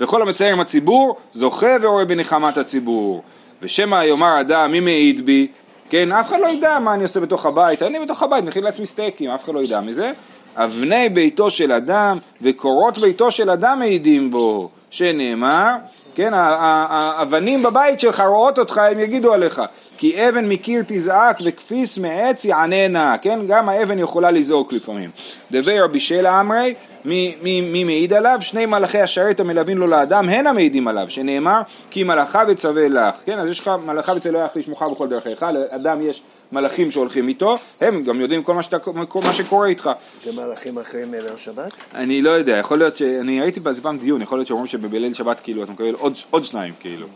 וכל 0.00 0.22
המצייר 0.22 0.52
עם 0.52 0.60
הציבור, 0.60 1.16
זוכה 1.32 1.76
ורואה 1.82 2.04
בנחמת 2.04 2.58
הציבור. 2.58 3.22
ושמא 3.62 4.04
יאמר 4.04 4.40
אדם 4.40 4.72
מי 4.72 4.80
מעיד 4.80 5.26
בי, 5.26 5.48
כן, 5.90 6.12
אף 6.12 6.28
אחד 6.28 6.40
לא 6.40 6.46
ידע 6.46 6.78
מה 6.78 6.94
אני 6.94 7.02
עושה 7.02 7.20
בתוך 7.20 7.46
הבית, 7.46 7.82
אני 7.82 8.00
בתוך 8.00 8.22
הבית 8.22 8.44
מכין 8.44 8.64
לעצמי 8.64 8.86
סטייקים, 8.86 9.30
אף 9.30 9.44
אחד 9.44 9.54
לא 9.54 9.60
ידע 9.60 9.80
מזה. 9.80 10.12
אבני 10.56 11.08
ביתו 11.08 11.50
של 11.50 11.72
אדם 11.72 12.18
וקורות 12.42 12.98
ביתו 12.98 13.30
של 13.30 13.50
אדם 13.50 13.78
מעידים 13.78 14.30
בו, 14.30 14.70
שנאמר, 14.90 15.76
כן, 16.18 16.32
האבנים 16.34 17.62
בבית 17.62 18.00
שלך 18.00 18.20
רואות 18.20 18.58
אותך, 18.58 18.78
הם 18.78 19.00
יגידו 19.00 19.34
עליך, 19.34 19.62
כי 19.98 20.28
אבן 20.28 20.48
מקיר 20.48 20.82
תזעק 20.86 21.38
וכפיס 21.44 21.98
מעץ 21.98 22.44
יעננה, 22.44 23.18
כן, 23.22 23.40
גם 23.48 23.68
האבן 23.68 23.98
יכולה 23.98 24.30
לזעוק 24.30 24.72
לפעמים. 24.72 25.10
דבי 25.50 25.80
רבי 25.80 26.00
שלה 26.00 26.40
אמרי, 26.40 26.74
מי, 27.04 27.36
מי, 27.42 27.60
מי 27.60 27.84
מעיד 27.84 28.12
עליו? 28.12 28.38
שני 28.40 28.66
מלאכי 28.66 29.00
השרת 29.00 29.40
המלווים 29.40 29.78
לו 29.78 29.86
לאדם, 29.86 30.28
הן 30.28 30.46
המעידים 30.46 30.88
עליו, 30.88 31.06
שנאמר, 31.08 31.60
כי 31.90 32.04
מלאכה 32.04 32.42
וצווה 32.48 32.88
לך, 32.88 33.14
כן, 33.24 33.38
אז 33.38 33.48
יש 33.48 33.60
לך 33.60 33.70
מלאכה 33.86 34.12
וצווה 34.16 34.44
לך 34.44 34.56
לשמוך 34.56 34.82
בכל 34.82 35.08
דרכיך, 35.08 35.46
לאדם 35.72 36.00
יש 36.02 36.22
מלאכים 36.52 36.90
שהולכים 36.90 37.28
איתו, 37.28 37.58
הם 37.80 38.04
גם 38.04 38.20
יודעים 38.20 38.42
כל 38.42 38.54
מה, 38.54 38.62
שאתה, 38.62 38.78
כל 39.08 39.20
מה 39.24 39.32
שקורה 39.32 39.66
איתך. 39.66 39.90
זה 40.24 40.32
מלאכים 40.32 40.78
אחרים 40.78 41.10
מעבר 41.10 41.36
שבת? 41.36 41.72
אני 41.94 42.22
לא 42.22 42.30
יודע, 42.30 42.56
יכול 42.56 42.78
להיות 42.78 42.96
שאני 42.96 43.40
ראיתי 43.40 43.60
בזה 43.60 43.82
פעם 43.82 43.98
דיון, 43.98 44.22
יכול 44.22 44.38
להיות 44.38 44.48
שאומרים 44.48 44.68
שבליל 44.68 45.14
שבת 45.14 45.40
כאילו 45.40 45.62
אתה 45.62 45.72
מקבל 45.72 45.94
עוד, 45.94 46.14
עוד 46.30 46.44
שניים 46.44 46.74
כאילו. 46.80 47.06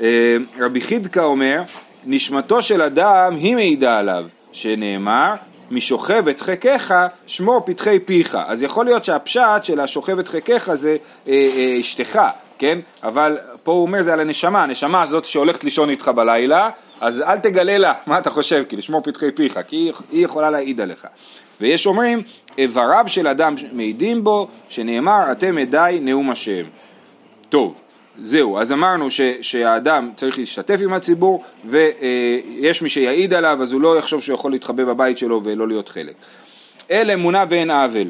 אה, 0.00 0.36
רבי 0.58 0.80
חידקה 0.80 1.24
אומר, 1.24 1.62
נשמתו 2.04 2.62
של 2.62 2.82
אדם 2.82 3.36
היא 3.36 3.54
מעידה 3.54 3.98
עליו, 3.98 4.24
שנאמר, 4.52 5.34
משוכב 5.70 6.28
את 6.28 6.40
חיקך 6.40 6.94
שמור 7.26 7.62
פתחי 7.66 7.98
פיך. 8.04 8.38
אז 8.46 8.62
יכול 8.62 8.84
להיות 8.84 9.04
שהפשט 9.04 9.62
של 9.62 9.80
השוכב 9.80 10.18
את 10.18 10.28
חיקך 10.28 10.70
זה 10.74 10.96
אה, 11.28 11.48
אה, 11.56 11.76
אשתך, 11.80 12.20
כן? 12.58 12.78
אבל 13.02 13.38
פה 13.62 13.72
הוא 13.72 13.82
אומר 13.82 14.02
זה 14.02 14.12
על 14.12 14.20
הנשמה, 14.20 14.62
הנשמה 14.62 15.02
הזאת 15.02 15.24
שהולכת 15.26 15.64
לישון 15.64 15.90
איתך 15.90 16.08
בלילה, 16.08 16.70
אז 17.00 17.20
אל 17.20 17.38
תגלה 17.38 17.78
לה 17.78 17.92
מה 18.06 18.18
אתה 18.18 18.30
חושב, 18.30 18.64
כי 18.68 18.76
לשמור 18.76 19.02
פתחי 19.02 19.32
פיך, 19.32 19.60
כי 19.68 19.76
היא, 19.76 19.92
היא 20.12 20.24
יכולה 20.24 20.50
להעיד 20.50 20.80
עליך. 20.80 21.06
ויש 21.60 21.86
אומרים, 21.86 22.22
איבריו 22.58 23.04
של 23.06 23.28
אדם 23.28 23.54
מעידים 23.72 24.24
בו, 24.24 24.48
שנאמר 24.68 25.32
אתם 25.32 25.58
עדיי 25.58 26.00
נאום 26.00 26.30
השם. 26.30 26.64
טוב, 27.48 27.80
זהו, 28.22 28.58
אז 28.58 28.72
אמרנו 28.72 29.10
ש, 29.10 29.20
שהאדם 29.40 30.10
צריך 30.16 30.38
להשתתף 30.38 30.78
עם 30.82 30.92
הציבור 30.92 31.44
ויש 31.64 32.82
מי 32.82 32.88
שיעיד 32.88 33.34
עליו 33.34 33.58
אז 33.62 33.72
הוא 33.72 33.80
לא 33.80 33.98
יחשוב 33.98 34.22
שהוא 34.22 34.34
יכול 34.34 34.52
להתחבא 34.52 34.84
בבית 34.84 35.18
שלו 35.18 35.40
ולא 35.44 35.68
להיות 35.68 35.88
חלק. 35.88 36.14
אל 36.90 37.10
אמונה 37.10 37.44
ואין 37.48 37.70
עוול, 37.70 38.08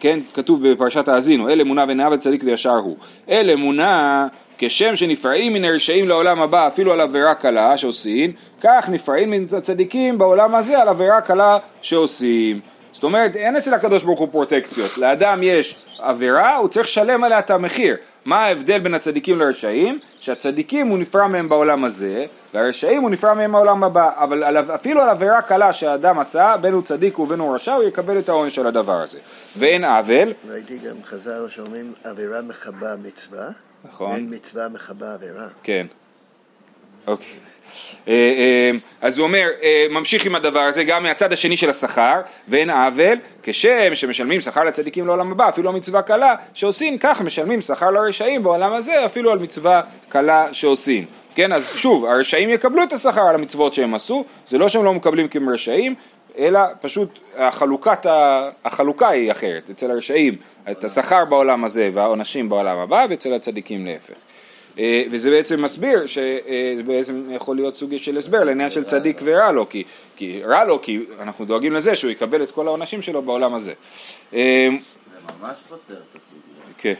כן, 0.00 0.20
כתוב 0.34 0.68
בפרשת 0.68 1.08
האזינו, 1.08 1.48
אל 1.48 1.60
אמונה 1.60 2.04
עוול 2.04 2.16
צדיק 2.16 2.42
וישר 2.44 2.76
הוא. 2.76 2.96
אל 3.28 3.50
אמונה 3.50 4.26
כשם 4.62 4.96
שנפרעים 4.96 5.52
מן 5.52 5.64
הרשעים 5.64 6.08
לעולם 6.08 6.42
הבא 6.42 6.66
אפילו 6.66 6.92
על 6.92 7.00
עבירה 7.00 7.34
קלה 7.34 7.78
שעושים, 7.78 8.32
כך 8.62 8.88
נפרעים 8.88 9.30
מן 9.30 9.44
הצדיקים 9.56 10.18
בעולם 10.18 10.54
הזה 10.54 10.80
על 10.80 10.88
עבירה 10.88 11.20
קלה 11.20 11.58
שעושים. 11.82 12.60
זאת 12.92 13.04
אומרת, 13.04 13.36
אין 13.36 13.56
אצל 13.56 13.74
הקדוש 13.74 14.02
ברוך 14.02 14.20
הוא 14.20 14.28
פרוטקציות. 14.28 14.98
לאדם 14.98 15.40
יש 15.42 15.84
עבירה, 15.98 16.56
הוא 16.56 16.68
צריך 16.68 16.86
לשלם 16.86 17.24
עליה 17.24 17.38
את 17.38 17.50
המחיר. 17.50 17.96
מה 18.24 18.36
ההבדל 18.36 18.78
בין 18.78 18.94
הצדיקים 18.94 19.38
לרשעים? 19.38 19.98
שהצדיקים 20.20 20.88
הוא 20.88 20.98
נפרע 20.98 21.26
מהם 21.26 21.48
בעולם 21.48 21.84
הזה, 21.84 22.26
והרשעים 22.54 23.02
הוא 23.02 23.10
נפרע 23.10 23.34
מהם 23.34 23.52
בעולם 23.52 23.84
הבא. 23.84 24.10
אבל 24.16 24.44
על, 24.44 24.56
אפילו 24.74 25.02
על 25.02 25.08
עבירה 25.08 25.42
קלה 25.42 25.72
שהאדם 25.72 26.18
עשה, 26.18 26.56
בין 26.60 26.72
הוא 26.72 26.82
צדיק 26.82 27.18
ובין 27.18 27.38
הוא 27.38 27.54
רשע, 27.54 27.74
הוא 27.74 27.84
יקבל 27.84 28.18
את 28.18 28.28
העונש 28.28 28.54
של 28.54 28.66
הדבר 28.66 29.00
הזה. 29.00 29.18
ואין 29.58 29.84
עוול. 29.84 30.32
ראיתי 30.48 30.78
גם 30.78 30.96
חז"ל 31.04 31.48
שאומרים 31.48 31.92
עבירה 32.04 32.42
מכבה 32.42 32.94
מצווה. 33.02 33.48
נכון. 33.84 34.14
אין 34.14 34.34
מצווה 34.34 34.68
מכבה 34.68 35.14
עבירה. 35.14 35.46
כן. 35.62 35.86
אוקיי. 37.06 37.26
אה, 38.08 38.12
אה, 38.12 38.70
אז 39.00 39.18
הוא 39.18 39.26
אומר, 39.26 39.46
אה, 39.62 39.86
ממשיך 39.90 40.26
עם 40.26 40.34
הדבר 40.34 40.60
הזה 40.60 40.84
גם 40.84 41.02
מהצד 41.02 41.32
השני 41.32 41.56
של 41.56 41.70
השכר, 41.70 42.20
ואין 42.48 42.70
עוול, 42.70 43.18
כשם 43.42 43.94
שמשלמים 43.94 44.40
שכר 44.40 44.64
לצדיקים 44.64 45.06
לעולם 45.06 45.32
הבא, 45.32 45.48
אפילו 45.48 45.70
המצווה 45.70 46.02
קלה 46.02 46.34
שעושים, 46.54 46.98
כך 46.98 47.20
משלמים 47.20 47.60
שכר 47.60 47.90
לרשעים 47.90 48.42
בעולם 48.42 48.72
הזה, 48.72 49.06
אפילו 49.06 49.30
על 49.32 49.38
מצווה 49.38 49.82
קלה 50.08 50.48
שעושים. 50.52 51.04
כן, 51.34 51.52
אז 51.52 51.72
שוב, 51.76 52.04
הרשעים 52.04 52.50
יקבלו 52.50 52.82
את 52.82 52.92
השכר 52.92 53.20
על 53.20 53.34
המצוות 53.34 53.74
שהם 53.74 53.94
עשו, 53.94 54.24
זה 54.48 54.58
לא 54.58 54.68
שהם 54.68 54.84
לא 54.84 54.94
מקבלים 54.94 55.28
כי 55.28 55.38
הם 55.38 55.48
רשעים, 55.48 55.94
אלא 56.38 56.60
פשוט 56.80 57.18
החלוקת, 57.36 58.06
החלוקה 58.64 59.08
היא 59.08 59.32
אחרת, 59.32 59.70
אצל 59.70 59.90
הרשעים 59.90 60.36
את 60.70 60.84
השכר 60.84 61.24
בעולם 61.24 61.64
הזה 61.64 61.90
והעונשים 61.94 62.48
בעולם 62.48 62.78
הבא, 62.78 63.06
ואצל 63.10 63.34
הצדיקים 63.34 63.86
להפך. 63.86 64.14
אה, 64.78 65.04
וזה 65.10 65.30
בעצם 65.30 65.62
מסביר 65.62 66.06
שזה 66.06 66.82
בעצם 66.86 67.22
יכול 67.30 67.56
להיות 67.56 67.76
סוג 67.76 67.96
של 67.96 68.18
הסבר 68.18 68.44
לעניין 68.44 68.70
של 68.70 68.84
צדיק 68.84 69.20
ורע 69.24 69.52
לו, 69.52 69.68
כי, 69.68 69.84
כי 70.16 70.42
רע 70.44 70.64
לו 70.64 70.82
כי 70.82 71.00
אנחנו 71.20 71.44
דואגים 71.44 71.72
לזה 71.72 71.96
שהוא 71.96 72.10
יקבל 72.10 72.42
את 72.42 72.50
כל 72.50 72.66
העונשים 72.66 73.02
שלו 73.02 73.22
בעולם 73.22 73.54
הזה. 73.54 73.72
אה, 74.34 74.68
זה 74.70 75.32
ממש 75.40 75.58
פותר 75.68 75.94
את 75.94 76.16
הסוגיה. 76.16 76.74
כן. 76.78 76.94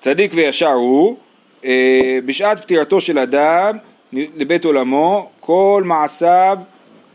צדיק 0.00 0.32
וישר 0.34 0.72
הוא, 0.72 1.16
אה, 1.64 2.18
בשעת 2.26 2.62
פטירתו 2.62 3.00
של 3.00 3.18
אדם 3.18 3.78
לבית 4.12 4.64
עולמו, 4.64 5.30
כל 5.40 5.82
מעשיו 5.84 6.58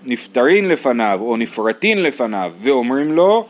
נפטרין 0.08 0.68
לפניו 0.68 1.20
או 1.22 1.38
נפרטין 1.38 2.04
לפניו 2.04 2.52
ואומרים 2.62 3.12
לו 3.12 3.48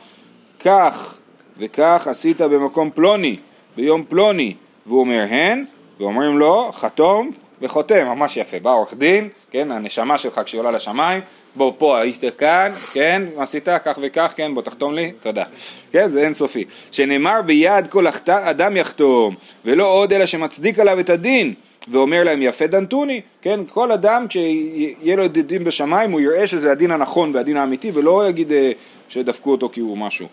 כך 0.60 1.18
וכך 1.58 2.08
עשית 2.10 2.42
במקום 2.42 2.90
פלוני, 2.96 3.36
ביום 3.76 4.04
פלוני, 4.10 4.54
והוא 4.86 5.00
אומר 5.00 5.26
הן 5.30 5.66
ואומרים 6.00 6.38
לו, 6.38 6.72
חתום 6.74 7.32
וחותם, 7.62 8.08
ממש 8.08 8.38
יפה. 8.38 8.60
בא 8.60 8.70
עורך 8.70 8.94
דין, 8.94 9.30
כן, 9.52 9.72
הנשמה 9.72 10.18
שלך 10.18 10.42
כשהיא 10.46 10.60
עולה 10.60 10.72
לשמיים, 10.72 11.22
בוא 11.56 11.74
פה 11.78 12.00
היית 12.00 12.24
כאן, 12.38 12.72
כן, 12.94 13.24
עשית, 13.38 13.68
כך 13.86 14.00
וכך, 14.02 14.34
כן, 14.36 14.56
בוא 14.56 14.62
תחתום 14.62 14.94
לי, 14.94 15.12
תודה. 15.20 15.44
כן, 15.92 16.10
זה 16.10 16.22
אינסופי. 16.22 16.64
שנאמר 16.92 17.42
ביד 17.46 17.88
כל 17.88 18.06
אדם 18.28 18.78
יחתום, 18.78 19.36
ולא 19.66 19.86
עוד 19.86 20.14
אלא 20.14 20.26
שמצדיק 20.26 20.80
עליו 20.80 21.00
את 21.00 21.10
הדין, 21.10 21.54
ואומר 21.92 22.24
להם 22.24 22.42
יפה 22.42 22.68
דנתוני, 22.68 23.22
כן, 23.42 23.60
כל 23.70 23.92
אדם 23.92 24.26
כשיהיה 24.30 25.16
לו 25.16 25.28
דין 25.28 25.64
בשמיים 25.64 26.12
הוא 26.12 26.22
יראה 26.22 26.48
שזה 26.48 26.72
הדין 26.72 26.92
הנכון 26.92 27.32
והדין 27.34 27.58
האמיתי 27.58 27.92
ולא 27.94 28.30
יגיד 28.30 28.52
אה, 28.52 28.72
שדפקו 29.10 29.52
אותו 29.52 29.70
כי 29.70 29.80
הוא 29.80 29.98
משהו. 29.98 30.28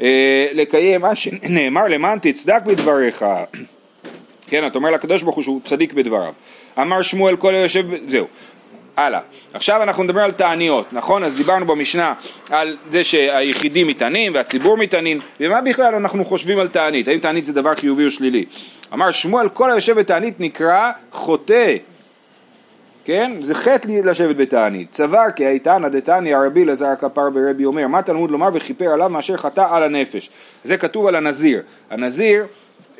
אה, 0.00 0.48
לקיים 0.52 1.00
מה 1.00 1.14
שנאמר 1.14 1.86
למען 1.86 2.18
תצדק 2.18 2.60
בדבריך 2.66 3.24
כן, 4.50 4.66
אתה 4.66 4.78
אומר 4.78 4.90
לקדוש 4.90 5.22
ברוך 5.22 5.36
הוא 5.36 5.42
שהוא 5.42 5.60
צדיק 5.64 5.92
בדבריו. 5.92 6.32
אמר 6.78 7.02
שמואל 7.02 7.36
כל 7.36 7.54
היושב, 7.54 7.86
זהו. 8.08 8.26
הלאה. 9.00 9.20
עכשיו 9.52 9.82
אנחנו 9.82 10.04
מדברים 10.04 10.24
על 10.24 10.30
תעניות, 10.30 10.92
נכון? 10.92 11.24
אז 11.24 11.36
דיברנו 11.36 11.66
במשנה 11.66 12.14
על 12.50 12.76
זה 12.90 13.04
שהיחידים 13.04 13.86
מתענים 13.86 14.34
והציבור 14.34 14.76
מתענים, 14.76 15.20
ומה 15.40 15.60
בכלל 15.60 15.94
אנחנו 15.94 16.24
חושבים 16.24 16.58
על 16.58 16.68
תענית? 16.68 17.08
האם 17.08 17.18
תענית 17.18 17.44
זה 17.46 17.52
דבר 17.52 17.74
חיובי 17.74 18.04
או 18.04 18.10
שלילי? 18.10 18.44
אמר 18.92 19.10
שמואל 19.10 19.48
כל 19.48 19.70
היושב 19.70 19.98
בתענית 19.98 20.40
נקרא 20.40 20.90
חוטא. 21.12 21.76
כן? 23.04 23.32
זה 23.40 23.54
חטא 23.54 23.88
לשבת 24.04 24.36
בתענית. 24.36 24.90
צבר 24.90 25.24
כי 25.36 25.46
האיתנא 25.46 25.88
דתניא 25.88 26.36
רבי 26.36 26.64
אלעזר 26.64 26.96
כפר 26.98 27.30
ברבי 27.30 27.64
אומר, 27.64 27.86
מה 27.86 28.02
תלמוד 28.02 28.30
לומר 28.30 28.48
וכיפר 28.52 28.92
עליו 28.92 29.08
מאשר 29.08 29.36
חטא 29.36 29.66
על 29.70 29.82
הנפש. 29.82 30.30
זה 30.64 30.76
כתוב 30.76 31.06
על 31.06 31.16
הנזיר. 31.16 31.62
הנזיר 31.90 32.46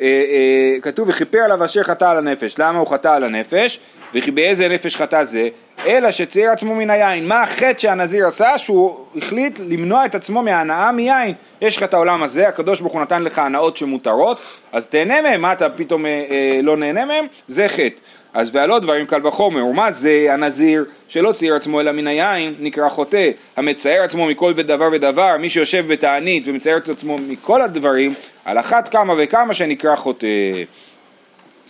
אה, 0.01 0.07
אה, 0.07 0.81
כתוב 0.81 1.09
וכיפר 1.09 1.39
עליו 1.39 1.65
אשר 1.65 1.83
חטא 1.83 2.05
על 2.05 2.19
הנפש, 2.19 2.59
למה 2.59 2.79
הוא 2.79 2.87
חטא 2.87 3.09
על 3.09 3.25
הנפש? 3.25 3.81
וכי 4.15 4.31
באיזה 4.31 4.69
נפש 4.69 4.97
חטא 4.97 5.25
זה? 5.25 5.49
אלא 5.87 6.11
שצייר 6.11 6.51
עצמו 6.51 6.75
מן 6.75 6.91
היין. 6.91 7.29
מה 7.29 7.43
החטא 7.43 7.79
שהנזיר 7.79 8.27
עשה? 8.27 8.59
שהוא 8.59 8.99
החליט 9.17 9.61
למנוע 9.69 10.07
את 10.07 10.15
עצמו 10.15 10.43
מהנאה 10.43 10.93
מיין. 10.93 11.35
יש 11.61 11.77
לך 11.77 11.83
את 11.83 11.95
העולם 11.95 12.23
הזה, 12.23 12.49
הקדוש 12.49 12.81
ברוך 12.81 12.93
הוא 12.93 13.03
נתן 13.03 13.23
לך 13.23 13.39
הנאות 13.39 13.77
שמותרות, 13.77 14.39
אז 14.73 14.87
תהנה 14.87 15.23
מהם, 15.23 15.41
מה 15.41 15.53
אתה 15.53 15.69
פתאום 15.69 16.07
אה, 16.07 16.11
אה, 16.31 16.61
לא 16.63 16.77
נהנה 16.77 17.05
מהם? 17.05 17.27
זה 17.49 17.69
חטא. 17.69 18.01
אז 18.35 18.57
עוד 18.69 18.83
דברים 18.83 19.07
קל 19.07 19.27
וחומר, 19.27 19.67
ומה 19.67 19.93
זה 19.93 20.27
הנזיר 20.31 20.85
שלא 21.09 21.33
צייר 21.33 21.55
עצמו 21.55 21.81
אלא 21.81 21.93
מן 21.93 22.07
היין 22.07 22.55
נקרא 22.61 22.89
חוטא, 22.89 23.31
המצייר 23.57 24.03
עצמו 24.03 24.27
מכל 24.27 24.53
דבר 24.53 24.89
ודבר, 24.93 25.37
מי 25.41 25.51
שיושב 25.51 25.85
בתענית 25.89 26.43
ומצייר 26.47 26.77
את 26.77 26.89
עצמו 26.89 27.19
מכל 27.19 27.63
הדברים, 27.63 28.15
על 28.45 28.59
אחת 28.59 28.89
כמה 28.89 29.15
וכמה 29.19 29.55
שנקרא 29.55 29.97
חוטא. 29.97 30.27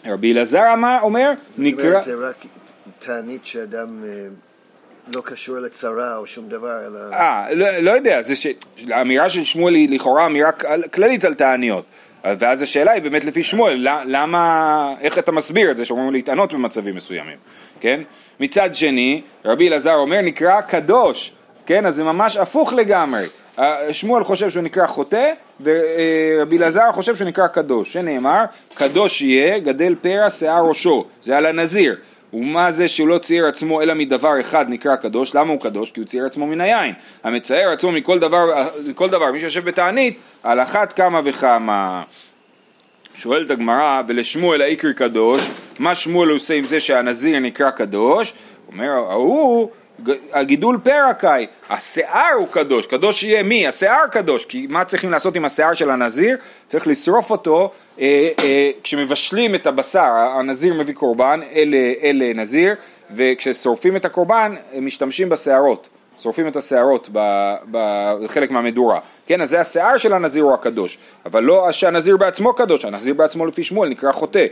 רבי 0.07 0.33
אלעזר 0.33 0.65
אומר, 1.03 1.33
נקרא... 1.59 2.01
זה 2.01 2.15
רק 2.15 2.37
תענית 2.99 3.47
שאדם 3.47 4.05
אה, 4.05 4.27
לא 5.15 5.21
קשור 5.25 5.59
לצרה 5.59 6.17
או 6.17 6.27
שום 6.27 6.49
דבר, 6.49 6.87
אלא... 6.87 6.99
אה, 7.13 7.55
לא, 7.55 7.79
לא 7.79 7.91
יודע, 7.91 8.23
זה 8.23 8.37
ש... 8.37 8.47
האמירה 8.91 9.29
של 9.29 9.45
שמואל 9.45 9.75
היא 9.75 9.89
לכאורה 9.91 10.27
אמירה 10.27 10.53
כללית 10.93 11.25
על 11.25 11.35
תעניות. 11.35 11.85
ואז 12.25 12.63
השאלה 12.63 12.93
היא 12.93 13.03
באמת 13.03 13.25
לפי 13.25 13.43
שמואל, 13.43 13.89
למה, 14.07 14.95
איך 15.01 15.19
אתה 15.19 15.33
מסביר 15.33 15.71
את 15.71 15.77
זה 15.77 15.85
שאומרים 15.85 16.13
להתענות 16.13 16.53
במצבים 16.53 16.95
מסוימים, 16.95 17.37
כן? 17.81 18.01
מצד 18.41 18.75
שני, 18.75 19.23
רבי 19.45 19.69
אלעזר 19.69 19.95
אומר 19.95 20.21
נקרא 20.21 20.61
קדוש, 20.61 21.33
כן? 21.67 21.87
אז 21.87 21.95
זה 21.95 22.05
ממש 22.05 22.37
הפוך 22.37 22.73
לגמרי. 22.73 23.25
שמואל 23.93 24.25
חושב 24.25 24.51
שהוא 24.51 24.63
נקרא 24.63 24.87
חוטא, 24.87 25.33
ורבי 25.61 26.59
אלעזר 26.59 26.93
חושב 26.93 27.17
שהוא 27.17 27.29
נקרא 27.29 27.47
קדוש, 27.47 27.93
שנאמר, 27.93 28.45
קדוש 28.75 29.23
יהיה, 29.23 29.59
גדל 29.59 29.95
פרע 30.01 30.31
שיער 30.31 30.65
ראשו, 30.65 31.05
זה 31.23 31.37
על 31.37 31.47
הנזיר. 31.47 31.97
ומה 32.33 32.71
זה 32.71 32.89
שהוא 32.89 33.09
לא 33.09 33.19
צייר 33.19 33.47
עצמו 33.47 33.83
אלא 33.83 33.95
מדבר 33.95 34.41
אחד 34.41 34.65
נקרא 34.69 34.97
קדוש, 34.97 35.35
למה 35.35 35.53
הוא 35.53 35.61
קדוש? 35.61 35.91
כי 35.91 36.01
הוא 36.01 36.07
צייר 36.07 36.27
עצמו 36.27 36.47
מן 36.47 36.61
היין. 36.61 36.95
המצייר 37.25 37.71
עצמו 37.71 37.93
מכל 37.93 38.19
דבר, 38.19 38.67
מכל 38.91 39.09
דבר, 39.09 39.33
מי 39.33 39.41
שיושב 39.41 39.65
בתענית, 39.65 40.19
על 40.43 40.61
אחת 40.61 40.93
כמה 40.93 41.21
וכמה. 41.25 42.03
שואלת 43.15 43.51
הגמרא, 43.51 44.03
ולשמואל 44.09 44.63
העיקר 44.63 44.93
קדוש, 44.93 45.51
מה 45.79 45.95
שמואל 45.95 46.29
עושה 46.31 46.55
עם 46.55 46.65
זה 46.65 46.81
שהנזיר 46.81 47.39
נקרא 47.39 47.71
קדוש? 47.71 48.35
אומר, 48.73 48.91
ההוא 48.91 49.71
הגידול 50.33 50.79
פרקאי, 50.83 51.47
השיער 51.69 52.35
הוא 52.37 52.49
קדוש, 52.51 52.87
קדוש 52.87 53.23
יהיה 53.23 53.43
מי? 53.43 53.69
השיער 53.69 54.07
קדוש, 54.13 54.45
כי 54.45 54.67
מה 54.69 54.85
צריכים 54.85 55.11
לעשות 55.11 55.37
עם 55.37 55.45
השיער 55.45 55.75
של 55.75 55.91
הנזיר? 55.91 56.37
צריך 56.69 56.87
לשרוף 56.87 57.31
אותו 57.31 57.71
אה, 58.01 58.29
אה, 58.39 58.71
כשמבשלים 58.83 59.55
את 59.55 59.67
הבשר, 59.67 60.11
הנזיר 60.39 60.75
מביא 60.75 60.95
קורבן 60.95 61.41
אל, 61.55 61.75
אל 62.03 62.23
נזיר, 62.35 62.75
וכששורפים 63.15 63.97
את 63.97 64.05
הקורבן 64.05 64.55
משתמשים 64.81 65.29
בשערות, 65.29 65.89
שורפים 66.19 66.49
את 66.49 66.57
השערות 66.57 67.09
בחלק 67.71 68.51
מהמדורה, 68.51 69.01
כן, 69.27 69.41
אז 69.41 69.51
זה 69.51 69.61
השיער 69.61 69.97
של 69.97 70.13
הנזיר 70.13 70.45
הוא 70.45 70.55
הקדוש, 70.55 70.99
אבל 71.27 71.43
לא 71.43 71.73
שהנזיר 71.73 72.17
בעצמו 72.17 72.55
קדוש, 72.55 72.85
הנזיר 72.85 73.15
בעצמו 73.15 73.47
לפי 73.47 73.63
שמואל 73.63 73.89
נקרא 73.89 74.13
חוטא, 74.13 74.47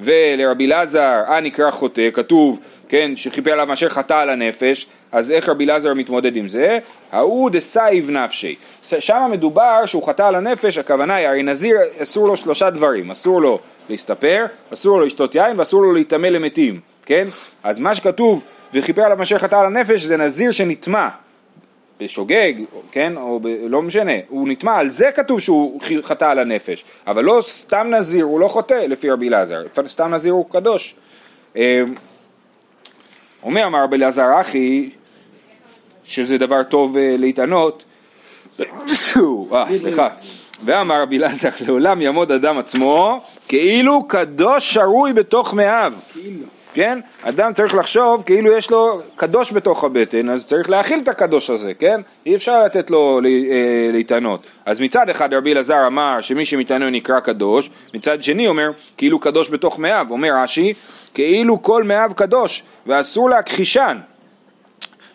ולרבי 0.00 0.66
אלעזר, 0.66 1.22
אה 1.28 1.40
נקרא 1.40 1.70
חוטא, 1.70 2.10
כתוב, 2.12 2.60
כן, 2.90 3.16
שכיפר 3.16 3.52
עליו 3.52 3.66
מאשר 3.66 3.88
חטא 3.88 4.14
על 4.14 4.30
הנפש, 4.30 4.86
אז 5.12 5.32
איך 5.32 5.48
רבי 5.48 5.64
אלעזר 5.64 5.94
מתמודד 5.94 6.36
עם 6.36 6.48
זה? 6.48 6.78
ההוא 7.12 7.50
דסיגף 7.50 8.10
נפשי. 8.10 8.56
שם 8.82 9.28
מדובר 9.30 9.86
שהוא 9.86 10.06
חטא 10.06 10.22
על 10.22 10.34
הנפש, 10.34 10.78
הכוונה 10.78 11.14
היא, 11.14 11.28
הרי 11.28 11.42
נזיר 11.42 11.76
אסור 12.02 12.28
לו 12.28 12.36
שלושה 12.36 12.70
דברים, 12.70 13.10
אסור 13.10 13.42
לו 13.42 13.58
להסתפר, 13.90 14.46
אסור 14.72 14.98
לו 14.98 15.06
לשתות 15.06 15.34
יין 15.34 15.58
ואסור 15.58 15.82
לו 15.82 15.92
להיטמא 15.92 16.26
למתים, 16.26 16.80
כן? 17.06 17.28
אז 17.62 17.78
מה 17.78 17.94
שכתוב, 17.94 18.44
וכיפר 18.74 19.02
עליו 19.02 19.16
מאשר 19.16 19.38
חטא 19.38 19.56
על 19.56 19.66
הנפש, 19.66 20.02
זה 20.02 20.16
נזיר 20.16 20.52
שנטמא. 20.52 21.08
בשוגג, 22.00 22.52
כן, 22.92 23.16
או 23.16 23.40
ב, 23.40 23.46
לא 23.68 23.82
משנה, 23.82 24.12
הוא 24.28 24.48
נטמא, 24.48 24.76
על 24.76 24.88
זה 24.88 25.10
כתוב 25.14 25.40
שהוא 25.40 25.80
חטא 26.02 26.24
על 26.24 26.38
הנפש, 26.38 26.84
אבל 27.06 27.24
לא 27.24 27.42
סתם 27.42 27.86
נזיר, 27.90 28.24
הוא 28.24 28.40
לא 28.40 28.48
חוטא 28.48 28.74
לפי 28.74 29.10
רבי 29.10 29.28
אלעזר, 29.28 29.62
סתם 29.86 30.14
נזיר 30.14 30.32
הוא 30.32 30.46
קדוש. 30.50 30.94
אומר 33.42 33.66
אמר 33.66 33.82
רבי 33.82 33.96
אלעזר 33.96 34.40
אחי, 34.40 34.90
שזה 36.04 36.38
דבר 36.38 36.62
טוב 36.62 36.96
אה, 36.96 37.14
להתענות, 37.18 37.84
אה, 39.52 39.78
סליחה, 39.78 40.08
ואמר 40.64 41.02
רבי 41.02 41.18
אלעזר, 41.18 41.48
לעולם 41.66 42.02
יעמוד 42.02 42.32
אדם 42.32 42.58
עצמו 42.58 43.20
כאילו 43.48 44.04
קדוש 44.08 44.74
שרוי 44.74 45.12
בתוך 45.12 45.54
מאיו. 45.54 45.92
כאילו. 46.12 46.46
כן? 46.74 46.98
אדם 47.22 47.52
צריך 47.52 47.74
לחשוב 47.74 48.22
כאילו 48.26 48.52
יש 48.52 48.70
לו 48.70 49.00
קדוש 49.16 49.52
בתוך 49.52 49.84
הבטן, 49.84 50.30
אז 50.30 50.46
צריך 50.46 50.70
להכיל 50.70 51.00
את 51.02 51.08
הקדוש 51.08 51.50
הזה, 51.50 51.74
כן? 51.74 52.00
אי 52.26 52.34
אפשר 52.34 52.64
לתת 52.64 52.90
לו 52.90 53.20
אה, 53.24 53.92
להתענות. 53.92 54.42
אז 54.66 54.80
מצד 54.80 55.08
אחד 55.08 55.34
רבי 55.34 55.52
אלעזר 55.52 55.86
אמר 55.86 56.20
שמי 56.20 56.44
שמתענה 56.44 56.90
נקרא 56.90 57.20
קדוש, 57.20 57.70
מצד 57.94 58.22
שני 58.22 58.48
אומר 58.48 58.70
כאילו 58.96 59.18
קדוש 59.18 59.50
בתוך 59.50 59.78
מאיו, 59.78 60.06
אומר 60.10 60.30
רש"י 60.42 60.74
כאילו 61.14 61.62
כל 61.62 61.84
מאיו 61.84 62.10
קדוש 62.16 62.62
ואסור 62.86 63.30
להכחישן 63.30 63.98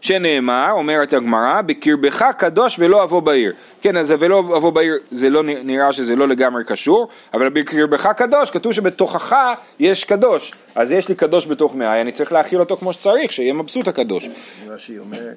שנאמר, 0.06 0.72
אומרת 0.72 1.14
הגמרא, 1.14 1.62
בקרבך 1.62 2.26
קדוש 2.38 2.76
ולא 2.80 3.04
אבוא 3.04 3.20
בעיר. 3.20 3.54
כן, 3.82 3.98
אז 3.98 4.14
ולא 4.20 4.40
אבוא 4.40 4.70
בעיר, 4.70 4.94
זה 5.12 5.30
לא 5.30 5.44
נראה 5.44 5.94
שזה 5.94 6.16
לא 6.16 6.28
לגמרי 6.28 6.64
קשור, 6.64 7.08
אבל 7.34 7.50
בקרבך 7.50 8.08
קדוש, 8.18 8.50
כתוב 8.50 8.74
שבתוכך 8.74 9.36
יש 9.80 10.04
קדוש. 10.04 10.54
אז 10.76 10.92
יש 10.92 11.10
לי 11.10 11.16
קדוש 11.16 11.48
בתוך 11.48 11.76
מאי, 11.76 12.02
אני 12.02 12.12
צריך 12.12 12.32
להכיל 12.32 12.60
אותו 12.60 12.78
כמו 12.78 12.94
שצריך, 12.94 13.32
שיהיה 13.32 13.54
מבסוט 13.54 13.88
הקדוש. 13.88 14.30
רש"י 14.68 15.00
אומר, 15.00 15.30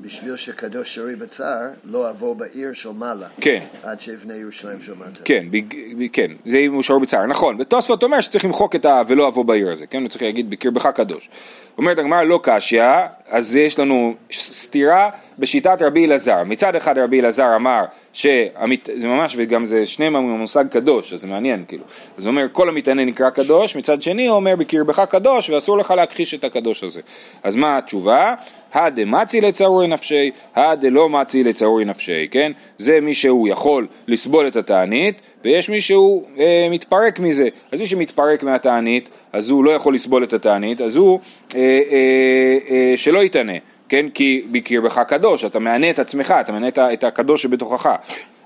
בשביל 0.00 0.36
שקדוש 0.36 0.94
שרי 0.94 1.16
בצער, 1.16 1.68
לא 1.84 2.10
אבוא 2.10 2.36
בעיר 2.36 2.72
של 2.72 2.88
מעלה. 2.88 3.26
כן. 3.40 3.60
עד 3.82 4.00
שיבנה 4.00 4.36
ירושלים 4.36 4.82
של 4.82 4.92
מטה. 4.94 5.22
כן, 5.24 5.46
ב, 5.50 5.56
ב, 5.98 6.06
כן, 6.12 6.30
זה 6.46 6.58
אם 6.58 6.72
הוא 6.72 6.82
שרי 6.82 7.00
בצער, 7.00 7.26
נכון. 7.26 7.56
ותוספות 7.58 8.02
אומר 8.02 8.20
שצריך 8.20 8.44
למחוק 8.44 8.76
את 8.76 8.84
ה... 8.84 9.02
ולא 9.08 9.28
אבוא 9.28 9.44
בעיר 9.44 9.72
הזה, 9.72 9.86
כן? 9.86 10.02
הוא 10.02 10.08
צריך 10.08 10.22
להגיד 10.22 10.50
בקרבך 10.50 10.86
קדוש. 10.86 11.28
אומרת 11.78 11.98
הגמרא 11.98 12.22
לא 12.22 12.40
קשיא, 12.42 12.84
אז 13.28 13.56
יש 13.56 13.78
לנו 13.78 14.14
סתירה 14.32 15.10
בשיטת 15.38 15.78
רבי 15.80 16.06
אלעזר. 16.06 16.44
מצד 16.44 16.76
אחד 16.76 16.98
רבי 16.98 17.20
אלעזר 17.20 17.56
אמר 17.56 17.84
שהמת... 18.12 18.88
זה 19.00 19.06
ממש, 19.06 19.34
וגם 19.36 19.66
זה 19.66 19.86
שניהם 19.86 20.16
המושג 20.16 20.64
קדוש, 20.70 21.12
אז 21.12 21.20
זה 21.20 21.26
מעניין 21.26 21.64
כאילו. 21.68 21.84
אז 22.18 22.26
הוא 22.26 22.30
אומר 22.30 22.46
כל 22.52 22.68
המתענה 22.68 23.04
נקרא 23.04 23.30
קדוש, 23.30 23.76
מצד 23.76 24.02
שני 24.02 24.26
הוא 24.26 24.36
אומר 24.36 24.56
בקרבך 24.56 25.00
קדוש 25.00 25.50
ואסור 25.50 25.78
לך 25.78 25.90
להכחיש 25.90 26.34
את 26.34 26.44
הקדוש 26.44 26.84
הזה. 26.84 27.00
אז 27.42 27.56
מה 27.56 27.78
התשובה? 27.78 28.34
הדמצי 28.72 29.40
לצרורי 29.40 29.86
נפשי, 29.86 30.30
הדלא 30.54 31.08
מצי 31.08 31.44
לצרורי 31.44 31.84
נפשי, 31.84 32.28
כן? 32.30 32.52
זה 32.78 33.00
מי 33.00 33.14
שהוא 33.14 33.48
יכול 33.48 33.86
לסבול 34.08 34.46
את 34.48 34.56
התענית, 34.56 35.20
ויש 35.44 35.68
מי 35.68 35.80
שהוא 35.80 36.24
אה, 36.38 36.68
מתפרק 36.70 37.20
מזה. 37.20 37.48
אז 37.72 37.80
מי 37.80 37.86
שמתפרק 37.86 38.42
מהתענית, 38.42 39.08
אז 39.32 39.50
הוא 39.50 39.64
לא 39.64 39.70
יכול 39.70 39.94
לסבול 39.94 40.24
את 40.24 40.32
התענית, 40.32 40.80
אז 40.80 40.96
הוא 40.96 41.20
אה, 41.54 41.60
אה, 41.60 42.58
אה, 42.70 42.94
שלא 42.96 43.24
יתענה. 43.24 43.52
כן? 43.92 44.06
כי 44.14 44.42
בקרבך 44.52 45.00
קדוש, 45.08 45.44
אתה 45.44 45.58
מענה 45.58 45.90
את 45.90 45.98
עצמך, 45.98 46.34
אתה 46.40 46.52
מענה 46.52 46.68
את 46.92 47.04
הקדוש 47.04 47.42
שבתוכך. 47.42 47.88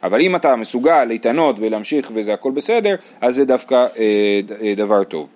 אבל 0.02 0.20
אם 0.20 0.36
אתה 0.36 0.56
מסוגל 0.56 1.04
להתענות 1.04 1.56
ולהמשיך 1.58 2.10
וזה 2.14 2.34
הכל 2.34 2.50
בסדר, 2.50 2.94
אז 3.20 3.34
זה 3.34 3.44
דווקא 3.44 3.74
אה, 3.74 4.40
אה, 4.62 4.74
דבר 4.76 5.04
טוב. 5.04 5.28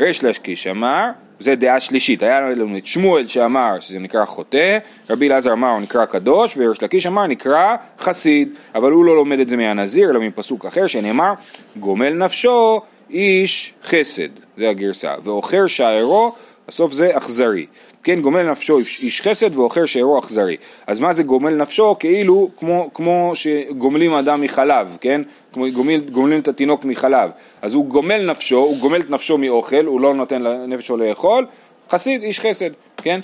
ריש 0.00 0.24
לשקיש 0.24 0.66
אמר, 0.66 1.08
זה 1.38 1.54
דעה 1.54 1.80
שלישית, 1.80 2.22
היה 2.22 2.40
לנו 2.40 2.76
את 2.78 2.86
שמואל 2.86 3.26
שאמר 3.26 3.80
שזה 3.80 3.98
נקרא 3.98 4.24
חוטא, 4.24 4.78
רבי 5.10 5.28
אלעזר 5.28 5.52
אמר 5.52 5.70
הוא 5.70 5.80
נקרא 5.80 6.04
קדוש, 6.04 6.56
וריש 6.56 6.82
לקיש 6.82 7.06
אמר 7.06 7.26
נקרא 7.26 7.76
חסיד, 7.98 8.48
אבל 8.74 8.92
הוא 8.92 9.04
לא 9.04 9.16
לומד 9.16 9.38
את 9.38 9.48
זה 9.48 9.56
מהנזיר, 9.56 10.10
אלא 10.10 10.20
מפסוק 10.20 10.66
אחר 10.66 10.86
שנאמר, 10.86 11.32
גומל 11.76 12.10
נפשו 12.10 12.80
איש 13.10 13.74
חסד, 13.84 14.28
זה 14.56 14.70
הגרסה, 14.70 15.14
ועוכר 15.24 15.66
שערו, 15.66 16.34
בסוף 16.72 16.92
זה 16.92 17.16
אכזרי. 17.16 17.66
כן, 18.02 18.20
גומל 18.20 18.50
נפשו 18.50 18.78
איש 18.78 19.22
חסד 19.22 19.56
ואוכר 19.56 19.86
שאירו 19.86 20.18
אכזרי. 20.18 20.56
אז 20.86 21.00
מה 21.00 21.12
זה 21.12 21.22
גומל 21.22 21.54
נפשו? 21.54 21.96
כאילו 21.98 22.50
כמו, 22.56 22.90
כמו 22.94 23.32
שגומלים 23.34 24.12
אדם 24.12 24.40
מחלב, 24.40 24.96
כן? 25.00 25.22
גומל, 25.54 26.00
גומלים 26.00 26.40
את 26.40 26.48
התינוק 26.48 26.84
מחלב. 26.84 27.30
אז 27.62 27.74
הוא 27.74 27.86
גומל 27.86 28.30
נפשו, 28.30 28.56
הוא 28.56 28.78
גומל 28.78 29.00
את 29.00 29.10
נפשו 29.10 29.38
מאוכל, 29.38 29.84
הוא 29.84 30.00
לא 30.00 30.14
נותן 30.14 30.42
לנפש 30.42 30.86
שלו 30.86 30.96
לאכול, 30.96 31.46
חסיד, 31.90 32.22
איש 32.22 32.40
חסד, 32.40 32.70
כן? 32.96 33.20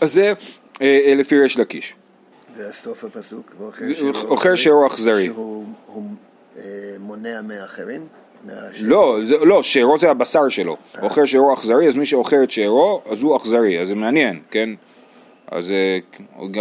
אז 0.00 0.12
זה 0.12 0.32
אה, 0.82 1.00
אה 1.06 1.14
לפי 1.14 1.38
ריש 1.38 1.58
לקיש. 1.58 1.94
וסוף 2.56 3.04
הפסוק, 3.04 3.54
ואוכר 3.58 4.54
שאירו 4.54 4.86
אכזרי. 4.86 5.26
שהוא 5.26 5.66
אה, 6.58 6.62
מונע 6.98 7.40
מאחרים? 7.42 8.21
לא, 8.80 9.18
זה, 9.24 9.36
לא, 9.44 9.62
שארו 9.62 9.98
זה 9.98 10.10
הבשר 10.10 10.48
שלו. 10.48 10.76
אה. 10.96 11.02
אוכל 11.02 11.26
שארו 11.26 11.54
אכזרי, 11.54 11.88
אז 11.88 11.94
מי 11.94 12.06
שאוכל 12.06 12.36
את 12.42 12.50
שארו, 12.50 13.02
אז 13.06 13.22
הוא 13.22 13.36
אכזרי, 13.36 13.80
אז 13.80 13.88
זה 13.88 13.94
מעניין, 13.94 14.40
כן? 14.50 14.70
אז 15.50 15.72
אה, 15.72 15.98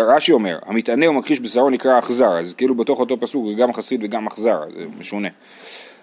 רש"י 0.02 0.32
אומר, 0.32 0.60
המתענה 0.66 1.10
ומכחיש 1.10 1.40
בשרו 1.40 1.70
נקרא 1.70 2.00
אכזר, 2.00 2.40
אז 2.40 2.54
כאילו 2.54 2.76
בתוך 2.76 3.00
אותו 3.00 3.20
פסוק 3.20 3.46
זה 3.48 3.54
גם 3.54 3.74
חסיד 3.74 4.04
וגם 4.04 4.28
אכזר, 4.28 4.60
זה 4.78 4.86
משונה. 5.00 5.28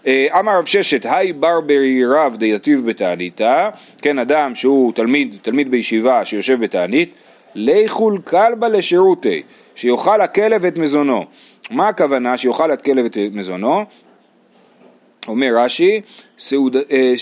אה, 0.07 0.27
אמר 0.41 0.59
רב 0.59 0.64
ששת, 0.67 1.07
היי 1.11 1.33
ברברי 1.33 2.07
רב 2.07 2.37
דייטיב 2.37 2.87
בתעניתה, 2.87 3.71
כן, 4.03 4.19
אדם 4.19 4.55
שהוא 4.55 4.93
תלמיד, 4.93 5.37
תלמיד 5.43 5.71
בישיבה 5.71 6.25
שיושב 6.25 6.61
בתענית, 6.61 7.12
לכול 7.55 8.21
כלבה 8.25 8.69
לשירותי, 8.69 9.43
שיאכל 9.75 10.21
הכלב 10.21 10.64
את 10.64 10.79
מזונו. 10.79 11.25
מה 11.71 11.88
הכוונה 11.88 12.37
שיאכל 12.37 12.71
הכלב 12.71 13.05
את 13.05 13.17
מזונו? 13.33 13.85
אומר 15.29 15.53
רש"י, 15.57 16.01
אה, 16.53 17.12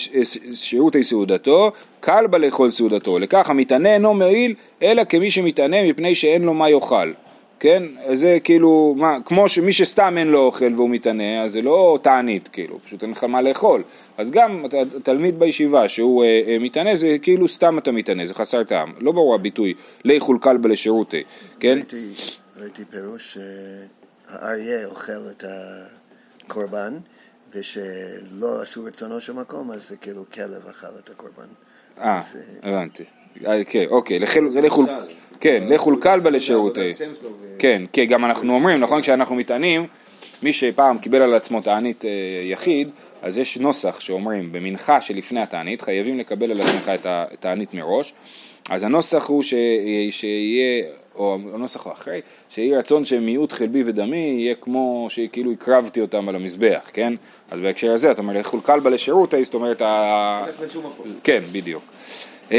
שירותי 0.53 1.03
סעודתו, 1.03 1.71
קל 1.99 2.27
בה 2.27 2.37
לאכול 2.37 2.71
סעודתו, 2.71 3.19
לכך 3.19 3.49
המתענה 3.49 3.93
אינו 3.93 4.13
מועיל, 4.13 4.53
אלא 4.81 5.03
כמי 5.03 5.31
שמתענה 5.31 5.83
מפני 5.83 6.15
שאין 6.15 6.41
לו 6.41 6.53
מה 6.53 6.69
יאכל. 6.69 7.11
כן? 7.59 7.83
זה 8.13 8.37
כאילו, 8.43 8.95
מה, 8.97 9.17
כמו 9.25 9.49
שמי 9.49 9.73
שסתם 9.73 10.15
אין 10.17 10.27
לו 10.27 10.39
אוכל 10.39 10.73
והוא 10.75 10.89
מתענה, 10.89 11.43
אז 11.43 11.51
זה 11.51 11.61
לא 11.61 11.99
תענית, 12.01 12.47
כאילו, 12.47 12.79
פשוט 12.79 13.03
אין 13.03 13.11
לך 13.11 13.23
מה 13.23 13.41
לאכול. 13.41 13.83
אז 14.17 14.31
גם 14.31 14.65
תלמיד 15.03 15.39
בישיבה 15.39 15.89
שהוא 15.89 16.23
אה, 16.23 16.41
אה, 16.47 16.57
מתענה, 16.59 16.95
זה 16.95 17.17
כאילו 17.21 17.47
סתם 17.47 17.77
אתה 17.77 17.91
מתענה, 17.91 18.25
זה 18.25 18.33
חסר 18.33 18.63
טעם. 18.63 18.93
לא 18.99 19.11
ברור 19.11 19.35
הביטוי, 19.35 19.73
לאכול 20.05 20.37
קלבה 20.41 20.69
לשירותי, 20.69 21.23
כן? 21.59 21.77
ראיתי, 21.77 22.11
ראיתי 22.57 22.85
פירוש 22.85 23.37
שהאריה 24.29 24.85
אוכל 24.85 25.11
את 25.37 25.43
הקורבן. 26.45 26.97
ושלא 27.59 28.61
עשו 28.61 28.83
רצונו 28.83 29.21
של 29.21 29.33
מקום, 29.33 29.71
אז 29.71 29.89
זה 29.89 29.97
כאילו 29.97 30.25
כלב 30.33 30.67
אכל 30.69 30.87
את 31.03 31.09
הקורבן. 31.09 31.47
אה, 31.99 32.21
הבנתי. 32.63 33.03
אה, 33.45 33.63
כן, 33.63 33.85
אוקיי, 33.89 34.19
לכו... 34.19 34.85
כן, 35.39 35.63
לכו 35.69 36.01
כלבה 36.01 36.29
לשירותי. 36.29 36.93
כן, 37.59 37.83
כן, 37.93 38.05
גם 38.05 38.25
אנחנו 38.25 38.53
אומרים, 38.53 38.79
נכון, 38.79 39.01
כשאנחנו 39.01 39.35
מתענים, 39.35 39.87
מי 40.43 40.53
שפעם 40.53 40.97
קיבל 40.99 41.21
על 41.21 41.35
עצמו 41.35 41.61
תענית 41.61 42.05
אה, 42.05 42.09
יחיד, 42.43 42.89
אז 43.21 43.37
יש 43.37 43.57
נוסח 43.57 43.99
שאומרים, 43.99 44.51
במנחה 44.51 45.01
שלפני 45.01 45.41
התענית, 45.41 45.81
חייבים 45.81 46.19
לקבל 46.19 46.51
על 46.51 46.61
עצמך 46.61 46.89
את 46.89 47.05
התענית 47.05 47.73
מראש. 47.73 48.13
אז 48.69 48.83
הנוסח 48.83 49.25
הוא 49.25 49.43
שיהיה 50.11 50.83
או 51.15 51.37
הנוסח 51.53 51.85
הוא 51.85 51.93
אחרי, 51.93 52.21
שיהי 52.49 52.75
רצון 52.75 53.05
שמיעוט 53.05 53.51
חלבי 53.51 53.83
ודמי 53.85 54.35
יהיה 54.39 54.55
כמו 54.55 55.07
שכאילו 55.09 55.51
הקרבתי 55.51 56.01
אותם 56.01 56.29
על 56.29 56.35
המזבח, 56.35 56.89
כן? 56.93 57.13
אז 57.51 57.59
בהקשר 57.59 57.93
הזה 57.93 58.11
אתה 58.11 58.21
אומר 58.21 58.39
לכול 58.39 58.61
כלבה 58.61 58.89
לשירותי, 58.89 59.43
זאת 59.43 59.53
אומרת, 59.53 59.81
ה... 59.81 60.45
כן, 61.23 61.39
בדיוק. 61.51 61.83
אמ, 62.51 62.57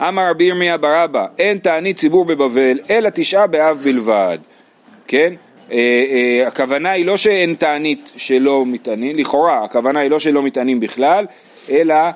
אמר 0.00 0.30
רבי 0.30 0.44
ירמיה 0.44 0.76
ברבא, 0.76 1.26
אין 1.38 1.58
תענית 1.58 1.96
ציבור 1.96 2.24
בבבל, 2.24 2.78
אלא 2.90 3.08
תשעה 3.14 3.46
באב 3.46 3.78
בלבד, 3.84 4.38
כן? 5.06 5.34
Uh, 5.68 5.72
uh, 5.72 5.74
הכוונה 6.46 6.90
היא 6.90 7.06
לא 7.06 7.16
שאין 7.16 7.54
תענית 7.54 8.10
שלא 8.16 8.66
מתענים, 8.66 9.16
לכאורה 9.16 9.64
הכוונה 9.64 10.00
היא 10.00 10.10
לא 10.10 10.18
שלא 10.18 10.42
מתענים 10.42 10.80
בכלל, 10.80 11.26
אלא 11.70 11.94
אה, 11.94 12.10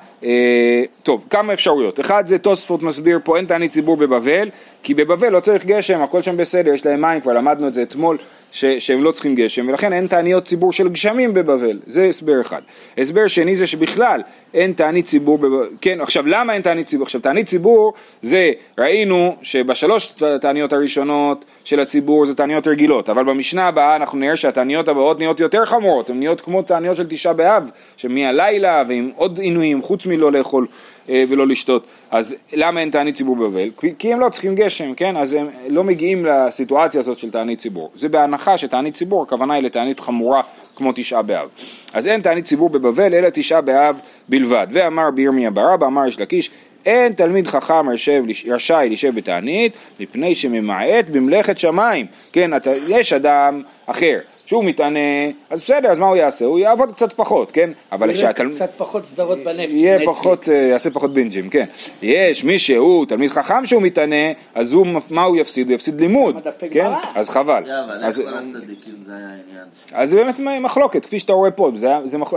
טוב, 1.02 1.24
כמה 1.30 1.52
אפשרויות. 1.52 2.00
אחד 2.00 2.26
זה 2.26 2.38
תוספות 2.38 2.82
מסביר 2.82 3.18
פה 3.24 3.36
אין 3.36 3.46
תענית 3.46 3.70
ציבור 3.70 3.96
בבבל, 3.96 4.50
כי 4.84 4.94
בבבל 4.94 5.28
לא 5.28 5.40
צריך 5.40 5.64
גשם, 5.64 6.02
הכל 6.02 6.22
שם 6.22 6.36
בסדר, 6.36 6.72
יש 6.72 6.86
להם 6.86 7.00
מים, 7.00 7.20
כבר 7.20 7.32
למדנו 7.32 7.68
את 7.68 7.74
זה 7.74 7.82
אתמול, 7.82 8.18
ש, 8.52 8.64
שהם 8.64 9.04
לא 9.04 9.12
צריכים 9.12 9.34
גשם, 9.34 9.68
ולכן 9.68 9.92
אין 9.92 10.06
תעניות 10.06 10.44
ציבור 10.44 10.72
של 10.72 10.88
גשמים 10.88 11.34
בבבל, 11.34 11.78
זה 11.86 12.04
הסבר 12.04 12.40
אחד. 12.40 12.62
הסבר 12.98 13.26
שני 13.26 13.56
זה 13.56 13.66
שבכלל 13.66 14.20
אין 14.54 14.72
תענית 14.72 15.06
ציבור 15.06 15.38
בבבל, 15.38 15.68
כן, 15.80 16.00
עכשיו 16.00 16.26
למה 16.26 16.54
אין 16.54 16.62
תענית 16.62 16.86
ציבור? 16.86 17.04
עכשיו 17.04 17.20
תענית 17.20 17.46
ציבור 17.46 17.92
זה, 18.22 18.52
ראינו 18.78 19.36
שבשלוש 19.42 20.14
תעניות 20.40 20.72
הראשונות 20.72 21.44
של 21.64 21.80
הציבור 21.80 22.26
זה 22.26 22.34
תעניות 22.34 22.66
רגילות, 22.66 23.10
אבל 23.10 23.24
במשנה 23.24 23.68
הבאה 23.68 23.96
אנחנו 23.96 24.18
נראה 24.18 24.36
שהתעניות 24.36 24.88
הבאות 24.88 25.18
נהיות 25.18 25.40
יותר 25.40 25.64
חמורות, 25.64 26.10
הן 26.10 26.18
נהיות 26.18 26.40
כמו 26.40 26.62
תעניות 26.62 26.96
של 26.96 27.06
תשעה 27.08 27.32
באב, 27.32 27.70
שמהלילה 27.96 28.82
ועם 28.88 29.10
עוד 29.16 29.38
עינויים, 29.38 29.82
חוץ 29.82 30.06
מלא 30.06 30.32
לאכול 30.32 30.66
ולא 31.08 31.46
לשתות. 31.46 31.86
אז 32.10 32.34
למה 32.52 32.80
אין 32.80 32.90
תענית 32.90 33.14
ציבור 33.14 33.36
בבבל? 33.36 33.70
כי 33.98 34.12
הם 34.12 34.20
לא 34.20 34.28
צריכים 34.28 34.54
גשם, 34.54 34.94
כן? 34.94 35.16
אז 35.16 35.34
הם 35.34 35.46
לא 35.68 35.84
מגיעים 35.84 36.26
לסיטואציה 36.26 37.00
הזאת 37.00 37.18
של 37.18 37.30
תענית 37.30 37.58
ציבור. 37.58 37.90
זה 37.94 38.08
בהנחה 38.08 38.58
שתענית 38.58 38.94
ציבור, 38.94 39.22
הכוונה 39.22 39.54
היא 39.54 39.62
לתענית 39.62 40.00
חמורה 40.00 40.42
כמו 40.76 40.92
תשעה 40.94 41.22
באב. 41.22 41.48
אז 41.94 42.06
אין 42.06 42.20
תענית 42.20 42.44
ציבור 42.44 42.70
בבבל 42.70 43.14
אלא 43.14 43.28
תשעה 43.32 43.60
באב 43.60 44.00
בלבד. 44.28 44.66
ואמר 44.70 45.10
בירמיה 45.10 45.50
ברבא, 45.50 45.86
אמר 45.86 46.06
יש 46.06 46.20
לקיש, 46.20 46.50
אין 46.86 47.12
תלמיד 47.12 47.46
חכם 47.46 47.88
רשאי 48.46 48.88
לשב 48.90 49.14
בתענית 49.14 49.72
מפני 50.00 50.34
שממעט 50.34 51.08
במלאכת 51.12 51.58
שמיים. 51.58 52.06
כן, 52.32 52.56
אתה, 52.56 52.70
יש 52.88 53.12
אדם 53.12 53.62
אחר 53.86 54.18
שהוא 54.46 54.64
מתענה, 54.64 54.98
אז 55.50 55.62
בסדר, 55.62 55.90
אז 55.90 55.98
מה 55.98 56.06
הוא 56.06 56.16
יעשה? 56.16 56.44
הוא 56.44 56.58
יעבוד 56.58 56.92
קצת 56.92 57.12
פחות, 57.12 57.52
כן? 57.52 57.70
אבל 57.92 58.14
כשהתלמיד... 58.14 58.54
קצת 58.54 58.70
פחות 58.76 59.04
סדרות 59.04 59.38
בנפש. 59.44 59.72
יהיה 59.72 59.98
פחות, 60.06 60.48
אה, 60.48 60.54
יעשה 60.54 60.90
פחות 60.90 61.14
בינג'ים, 61.14 61.50
כן. 61.50 61.64
יש 62.02 62.44
מי 62.44 62.58
שהוא 62.58 63.06
תלמיד 63.06 63.30
חכם 63.30 63.66
שהוא 63.66 63.82
מתענה, 63.82 64.32
אז 64.54 64.72
הוא, 64.72 64.86
מה 65.10 65.22
הוא 65.22 65.36
יפסיד? 65.36 65.66
הוא 65.66 65.74
יפסיד 65.74 66.00
לימוד, 66.00 66.36
כן? 66.70 66.90
אז 67.14 67.30
חבל. 67.30 67.62
אז 68.02 68.14
זה 68.14 68.22
היה 68.28 68.38
העניין? 69.08 69.64
אז 69.92 70.10
זה 70.10 70.16
באמת 70.16 70.40
מחלוקת, 70.60 71.04
כפי 71.04 71.18
שאתה 71.18 71.32
רואה 71.32 71.50
פה, 71.50 71.70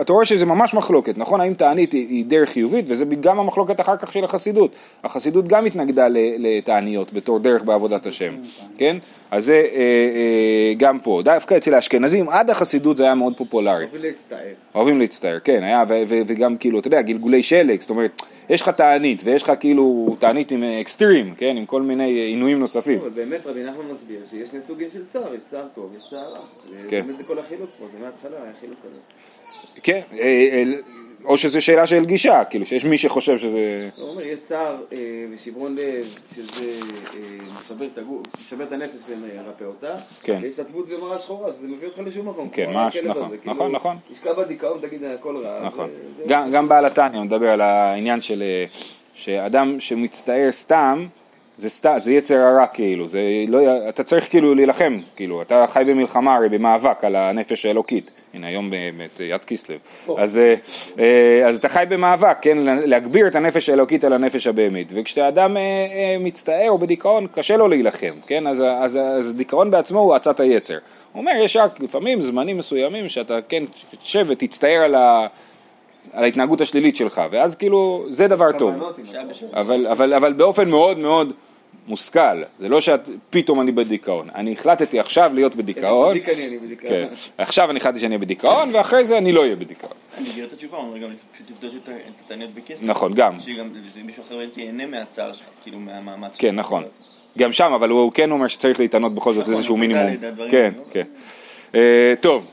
אתה 0.02 0.14
רואה 0.14 0.26
שזה 0.26 0.46
ממש 0.46 0.74
מחלוקת, 0.74 1.18
נכון? 1.18 1.42
האם 1.42 1.54
תענית 1.54 1.92
היא 1.92 2.26
דרך 2.26 2.50
חיובית, 2.50 2.86
וזה 2.88 3.06
גם 3.06 3.40
המחלוקת 3.40 3.80
אחר 3.80 3.98
כך 3.98 4.14
של 4.14 4.24
החסידות. 4.24 4.72
החסידות 5.04 5.48
גם 5.48 5.66
התנגדה 5.66 6.08
לתעניות 6.38 7.14
בתור 7.14 7.40
דרך 7.40 7.64
בעבודת 7.64 8.06
השם, 8.06 8.34
כן? 8.78 8.98
אז 9.32 9.46
זה 9.46 9.54
אה, 9.54 9.80
אה, 9.80 10.74
גם 10.78 11.00
פה, 11.00 11.22
דווקא 11.24 11.58
אצל 11.58 11.74
האשכנזים 11.74 11.97
עד 12.30 12.50
החסידות 12.50 12.98
זה 12.98 13.04
היה 13.04 13.16
מאוד 13.16 13.38
פופולרי. 13.38 13.84
אוהבים 13.84 14.02
להצטער. 14.02 14.40
אוהבים 14.76 15.00
להצטער, 15.00 15.40
כן, 15.44 15.64
היה, 15.64 15.84
ו- 15.90 16.04
ו- 16.08 16.22
וגם 16.28 16.58
כאילו, 16.58 16.80
אתה 16.80 16.88
יודע, 16.88 17.02
גלגולי 17.02 17.44
שלג, 17.44 17.82
זאת 17.82 17.90
אומרת, 17.90 18.22
יש 18.50 18.62
לך 18.62 18.70
תענית, 18.70 19.22
ויש 19.24 19.44
לך 19.44 19.52
כאילו 19.60 20.16
תענית 20.20 20.52
עם 20.52 20.64
אקסטרים, 20.64 21.36
כן, 21.38 21.56
עם 21.58 21.66
כל 21.66 21.82
מיני 21.82 22.12
עינויים 22.12 22.60
נוספים. 22.60 23.00
אבל 23.00 23.10
באמת 23.10 23.48
רבי 23.48 23.64
נחמן 23.64 23.86
מסביר 23.92 24.20
שיש 24.30 24.50
שני 24.50 24.62
סוגים 24.62 24.88
של 24.94 25.06
צער, 25.06 25.36
יש 25.36 25.44
צער 25.44 25.68
טוב, 25.76 25.96
יש 25.96 26.02
צער 26.10 26.32
רע. 26.34 26.40
כן. 26.90 27.06
זה 27.18 27.24
כל 27.24 27.40
החילוק 27.40 27.70
פה, 27.80 27.86
זה 27.92 28.00
מההתחלה 28.04 28.44
היה 28.44 28.52
חילוק 28.60 28.78
כזה. 28.84 29.00
כן, 29.84 30.02
אה, 30.20 30.64
או 31.28 31.38
שזו 31.38 31.62
שאלה 31.62 31.86
של 31.86 32.06
גישה, 32.06 32.44
כאילו 32.44 32.66
שיש 32.66 32.86
מי 32.86 32.98
שחושב 32.98 33.38
שזה... 33.38 33.90
הוא 33.98 34.10
אומר, 34.10 34.22
יש 34.22 34.40
צער 34.40 34.76
אה, 34.94 34.98
ושברון 35.32 35.76
לב, 35.76 36.06
שזה 36.36 36.80
אה, 37.16 37.60
משבר 37.60 38.64
את 38.64 38.72
הנפש 38.72 39.00
ומרפא 39.10 39.64
אותה, 39.64 39.96
כן. 40.24 40.40
ויש 40.42 40.60
עצבות 40.60 40.86
ומראה 40.90 41.20
שחורה, 41.20 41.52
שזה 41.54 41.68
מביא 41.68 41.88
אותך 41.88 42.00
לשום 42.06 42.30
מקום. 42.30 42.50
כן, 42.50 42.70
ממש, 42.70 42.98
נכון, 42.98 43.30
כאילו, 43.30 43.54
נכון, 43.54 43.72
נכון. 43.72 43.98
תשקע 44.12 44.34
בדיכאון, 44.34 44.80
תגיד 44.82 45.04
הכל 45.04 45.38
רע. 45.38 45.66
נכון. 45.66 45.90
גם 46.28 46.68
בעל 46.68 46.86
התניא, 46.86 47.22
מדבר 47.22 47.50
על 47.50 47.62
העניין 47.62 48.22
של 48.22 48.44
שאדם 49.14 49.80
שמצטער 49.80 50.52
סתם, 50.52 51.08
זה, 51.58 51.70
סת, 51.70 51.92
זה 51.98 52.14
יצר 52.14 52.36
הרע 52.36 52.68
כאילו, 52.68 53.10
זה 53.10 53.20
לא, 53.48 53.60
אתה 53.90 54.04
צריך 54.04 54.30
כאילו 54.30 54.56
להילחם, 54.56 55.00
כאילו, 55.16 55.42
אתה 55.42 55.66
חי 55.68 55.84
במלחמה 55.88 56.36
הרי 56.36 56.50
במאבק 56.50 57.04
על 57.04 57.16
הנפש 57.16 57.66
האלוקית, 57.66 58.12
הנה 58.38 58.48
היום 58.48 58.70
באמת 58.70 59.20
יד 59.20 59.46
כיסלב, 59.46 59.78
אז, 60.18 60.40
אה, 61.00 61.48
אז 61.48 61.58
אתה 61.58 61.70
חי 61.70 61.84
במאבק, 61.90 62.38
כן, 62.42 62.58
להגביר 62.62 63.28
את 63.28 63.36
הנפש 63.36 63.70
האלוקית 63.70 64.04
על 64.04 64.14
הנפש 64.14 64.48
הבהמית, 64.48 64.88
וכשאדם 64.96 65.58
אה, 65.58 65.62
אה, 65.62 66.18
מצטער 66.20 66.70
או 66.70 66.78
בדיכאון 66.78 67.28
קשה 67.32 67.58
לו 67.58 67.68
להילחם, 67.68 68.14
כן, 68.28 68.48
אז, 68.48 68.62
אז, 68.62 68.98
אז 68.98 69.30
הדיכאון 69.30 69.72
בעצמו 69.72 70.00
הוא 70.00 70.16
עצת 70.16 70.40
היצר, 70.40 70.78
הוא 71.14 71.22
אומר 71.22 71.32
יש 71.44 71.58
רק 71.58 71.80
לפעמים 71.80 72.22
זמנים 72.22 72.58
מסוימים 72.58 73.10
שאתה 73.10 73.40
כן 73.50 73.64
תשב 74.02 74.26
ותצטער 74.30 74.82
על 74.84 74.96
ה... 74.96 75.28
על 76.14 76.24
ההתנהגות 76.24 76.62
השלילית 76.62 76.96
שלך, 76.96 77.22
ואז 77.32 77.56
כאילו 77.56 78.06
זה 78.10 78.28
דבר 78.28 78.52
טוב, 78.58 78.94
אבל, 79.54 79.88
אבל, 79.88 80.14
אבל 80.14 80.34
באופן 80.34 80.70
מאוד 80.70 80.98
מאוד 80.98 81.34
מושכל, 81.88 82.44
זה 82.60 82.70
לא 82.70 82.82
שפתאום 82.82 83.62
אני 83.62 83.72
בדיכאון, 83.72 84.30
אני 84.36 84.54
החלטתי 84.54 85.00
עכשיו 85.00 85.32
להיות 85.34 85.56
בדיכאון, 85.56 86.18
אני, 86.18 86.58
אני 86.58 86.76
כן, 86.78 87.08
עכשיו 87.38 87.72
אני 87.72 87.80
החלטתי 87.80 88.00
שאני 88.00 88.10
אהיה 88.10 88.20
בדיכאון 88.20 88.70
ואחרי 88.76 89.06
זה 89.06 89.18
אני 89.18 89.32
לא 89.32 89.42
אהיה 89.42 89.56
בדיכאון. 89.56 89.92
אני 90.18 90.30
אגיד 90.32 90.44
את 90.44 90.54
התשובה, 90.54 90.78
הוא 90.78 90.88
אומר 90.88 90.98
גם 90.98 91.10
פשוט 91.34 91.50
לבדוק 91.50 91.74
את 91.88 91.90
התעניות 92.26 92.52
בכסף, 92.54 92.84
נכון, 92.84 93.14
גם, 93.14 93.34
שמישהו 93.94 94.24
אחר 94.28 94.40
ייהנה 94.58 94.86
מהצער 94.86 95.34
שלך, 95.34 95.48
כאילו 95.64 95.80
מהמאמץ 95.80 96.36
כן, 96.38 96.56
נכון, 96.56 96.84
גם 97.38 97.54
שם, 97.54 97.74
אבל 97.74 97.90
הוא 97.90 98.12
כן 98.12 98.32
אומר 98.32 98.48
שצריך 98.48 98.80
להתענות 98.80 99.16
בכל 99.16 99.34
זאת 99.34 99.50
איזשהו 99.50 99.78
מינימום, 99.78 100.12
כן, 100.50 100.74
כן, 100.92 101.04
אה, 101.76 102.14
טוב. 102.22 102.48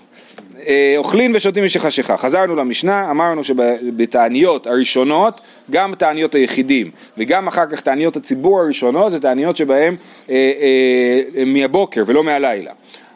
אה, 0.66 0.94
אוכלים 0.96 1.32
ושותים 1.34 1.64
משך 1.64 1.80
חשיכה. 1.80 2.16
חזרנו 2.16 2.56
למשנה, 2.56 3.10
אמרנו 3.10 3.44
שבתעניות 3.44 4.66
הראשונות, 4.66 5.40
גם 5.70 5.94
תעניות 5.94 6.34
היחידים 6.34 6.90
וגם 7.18 7.48
אחר 7.48 7.66
כך 7.66 7.80
תעניות 7.80 8.16
הציבור 8.16 8.60
הראשונות 8.60 9.12
זה 9.12 9.20
תעניות 9.20 9.56
שבהן 9.56 9.96
אה, 10.30 10.34
אה, 10.34 11.44
מהבוקר 11.44 12.02
ולא 12.06 12.24
מהלילה. 12.24 12.72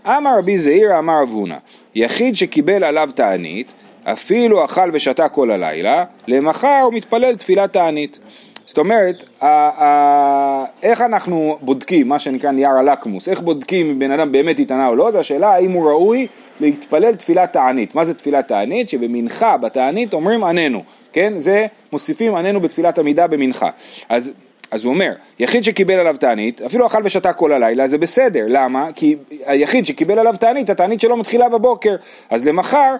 אמר 0.07 0.39
רבי 0.39 0.59
זעירא 0.59 0.99
אמר 0.99 1.23
רב 1.23 1.29
הונא, 1.29 1.57
יחיד 1.95 2.37
שקיבל 2.37 2.85
עליו 2.85 3.11
תענית, 3.15 3.73
אפילו 4.05 4.65
אכל 4.65 4.91
ושתה 4.93 5.29
כל 5.29 5.51
הלילה, 5.51 6.05
למחר 6.29 6.81
הוא 6.85 6.95
מתפלל 6.95 7.37
תפילת 7.37 7.73
תענית. 7.73 8.19
זאת 8.69 8.79
אומרת, 8.79 9.43
איך 10.83 11.01
אנחנו 11.01 11.59
בודקים, 11.61 12.09
מה 12.09 12.19
שנקרא 12.19 12.51
נייר 12.51 12.71
הלקמוס, 12.71 13.29
איך 13.29 13.41
בודקים 13.41 13.91
אם 13.91 13.99
בן 13.99 14.11
אדם 14.11 14.33
באמת 14.33 14.59
התענה 14.59 14.89
או 14.89 14.97
לא, 14.97 15.11
זו 15.11 15.19
השאלה 15.19 15.55
האם 15.55 15.73
הוא 15.73 15.91
ראוי 15.91 16.27
להתפלל 16.61 17.15
תפילת 17.15 17.53
תענית. 17.53 17.95
מה 17.95 18.05
זה 18.05 18.15
תפילת 18.15 18.49
תענית? 18.49 18.89
שבמנחה, 18.89 19.57
בתענית 19.57 20.15
אומרים 20.15 20.45
עננו, 20.45 20.83
כן? 21.13 21.33
זה 21.39 21.67
מוסיפים 21.93 22.35
עננו 22.35 22.61
בתפילת 22.61 22.99
עמידה 22.99 23.27
במנחה. 23.27 23.71
אז 24.09 24.33
אז 24.71 24.85
הוא 24.85 24.95
אומר, 24.95 25.13
יחיד 25.39 25.65
שקיבל 25.65 25.95
עליו 25.95 26.17
תענית, 26.21 26.61
אפילו 26.63 26.87
אכל 26.87 27.03
ושתה 27.05 27.33
כל 27.33 27.53
הלילה, 27.53 27.87
זה 27.87 27.99
בסדר, 27.99 28.45
למה? 28.49 28.89
כי 28.95 29.17
היחיד 29.47 29.87
שקיבל 29.87 30.19
עליו 30.19 30.35
תענית, 30.41 30.71
התענית 30.71 31.01
שלו 31.01 31.17
מתחילה 31.17 31.49
בבוקר, 31.49 31.97
אז 32.31 32.47
למחר 32.47 32.97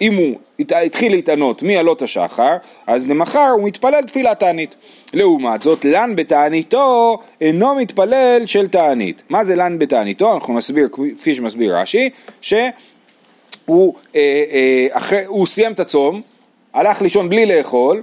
אם 0.00 0.14
הוא 0.14 0.34
התחיל 0.70 1.12
להתענות 1.12 1.62
מעלות 1.62 2.02
השחר, 2.02 2.56
אז 2.86 3.08
למחר 3.08 3.48
הוא 3.56 3.64
מתפלל 3.64 4.04
תפילת 4.06 4.40
תענית. 4.40 4.74
לעומת 5.12 5.62
זאת, 5.62 5.84
לן 5.84 6.16
בתעניתו 6.16 7.18
אינו 7.40 7.74
מתפלל 7.74 8.42
של 8.46 8.68
תענית. 8.68 9.22
מה 9.28 9.44
זה 9.44 9.54
לן 9.54 9.78
בתעניתו? 9.78 10.34
אנחנו 10.34 10.56
נסביר, 10.56 10.88
כפי 11.16 11.34
שמסביר 11.34 11.76
רש"י, 11.76 12.10
שהוא 12.40 13.94
אה, 14.16 14.20
אה, 14.50 14.86
אחרי, 14.90 15.24
סיים 15.46 15.72
את 15.72 15.80
הצום, 15.80 16.22
הלך 16.74 17.02
לישון 17.02 17.28
בלי 17.28 17.46
לאכול, 17.46 18.02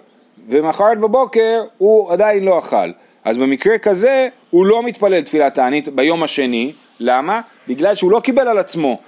ומחרת 0.50 1.00
בבוקר 1.00 1.64
הוא 1.78 2.12
עדיין 2.12 2.44
לא 2.44 2.60
אכל. 2.60 2.92
אז 3.24 3.38
במקרה 3.38 3.78
כזה 3.78 4.28
הוא 4.50 4.66
לא 4.66 4.84
מתפלל 4.84 5.22
תפילת 5.22 5.56
תענית 5.56 5.90
ביום 5.90 6.24
השני, 6.24 6.72
למה? 7.00 7.42
בגלל 7.68 7.96
שהוא 7.96 8.12
לא 8.12 8.20
קיבל 8.20 8.48
על 8.48 8.60
עצמו 8.60 9.00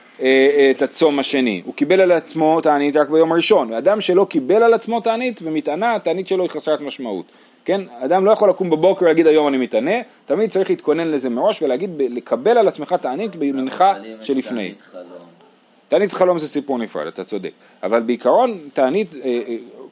את 0.72 0.82
הצום 0.82 1.20
השני, 1.20 1.62
הוא 1.66 1.74
קיבל 1.74 2.02
על 2.02 2.12
עצמו 2.12 2.62
תענית 2.62 2.96
רק 2.96 3.10
ביום 3.10 3.32
הראשון, 3.32 3.74
אדם 3.74 4.02
שלא 4.02 4.26
קיבל 4.30 4.64
על 4.64 4.74
עצמו 4.74 5.00
תענית 5.00 5.40
ומתענה, 5.44 5.96
התענית 5.96 6.28
שלו 6.28 6.44
היא 6.44 6.50
חסרת 6.50 6.82
משמעות, 6.82 7.26
כן? 7.66 7.82
אדם 8.00 8.26
לא 8.26 8.32
יכול 8.32 8.50
לקום 8.50 8.70
בבוקר 8.70 9.06
ולהגיד 9.06 9.28
היום 9.28 9.48
אני 9.48 9.58
מתענה, 9.58 9.96
תמיד 10.26 10.50
צריך 10.50 10.70
להתכונן 10.70 11.08
לזה 11.08 11.30
מראש 11.30 11.62
ולהגיד, 11.62 11.90
לקבל 11.98 12.58
על 12.58 12.68
עצמך 12.68 12.96
תענית 13.02 13.36
במנחה 13.36 13.94
שלפני. 14.22 14.74
תענית 15.88 16.14
חלום. 16.14 16.38
זה 16.38 16.48
סיפור 16.48 16.78
נפרד, 16.78 17.08
אתה 17.08 17.24
צודק, 17.24 17.52
אבל 17.84 18.00
בעיקרון 18.00 18.58
תענית, 18.74 19.16
אה, 19.24 19.42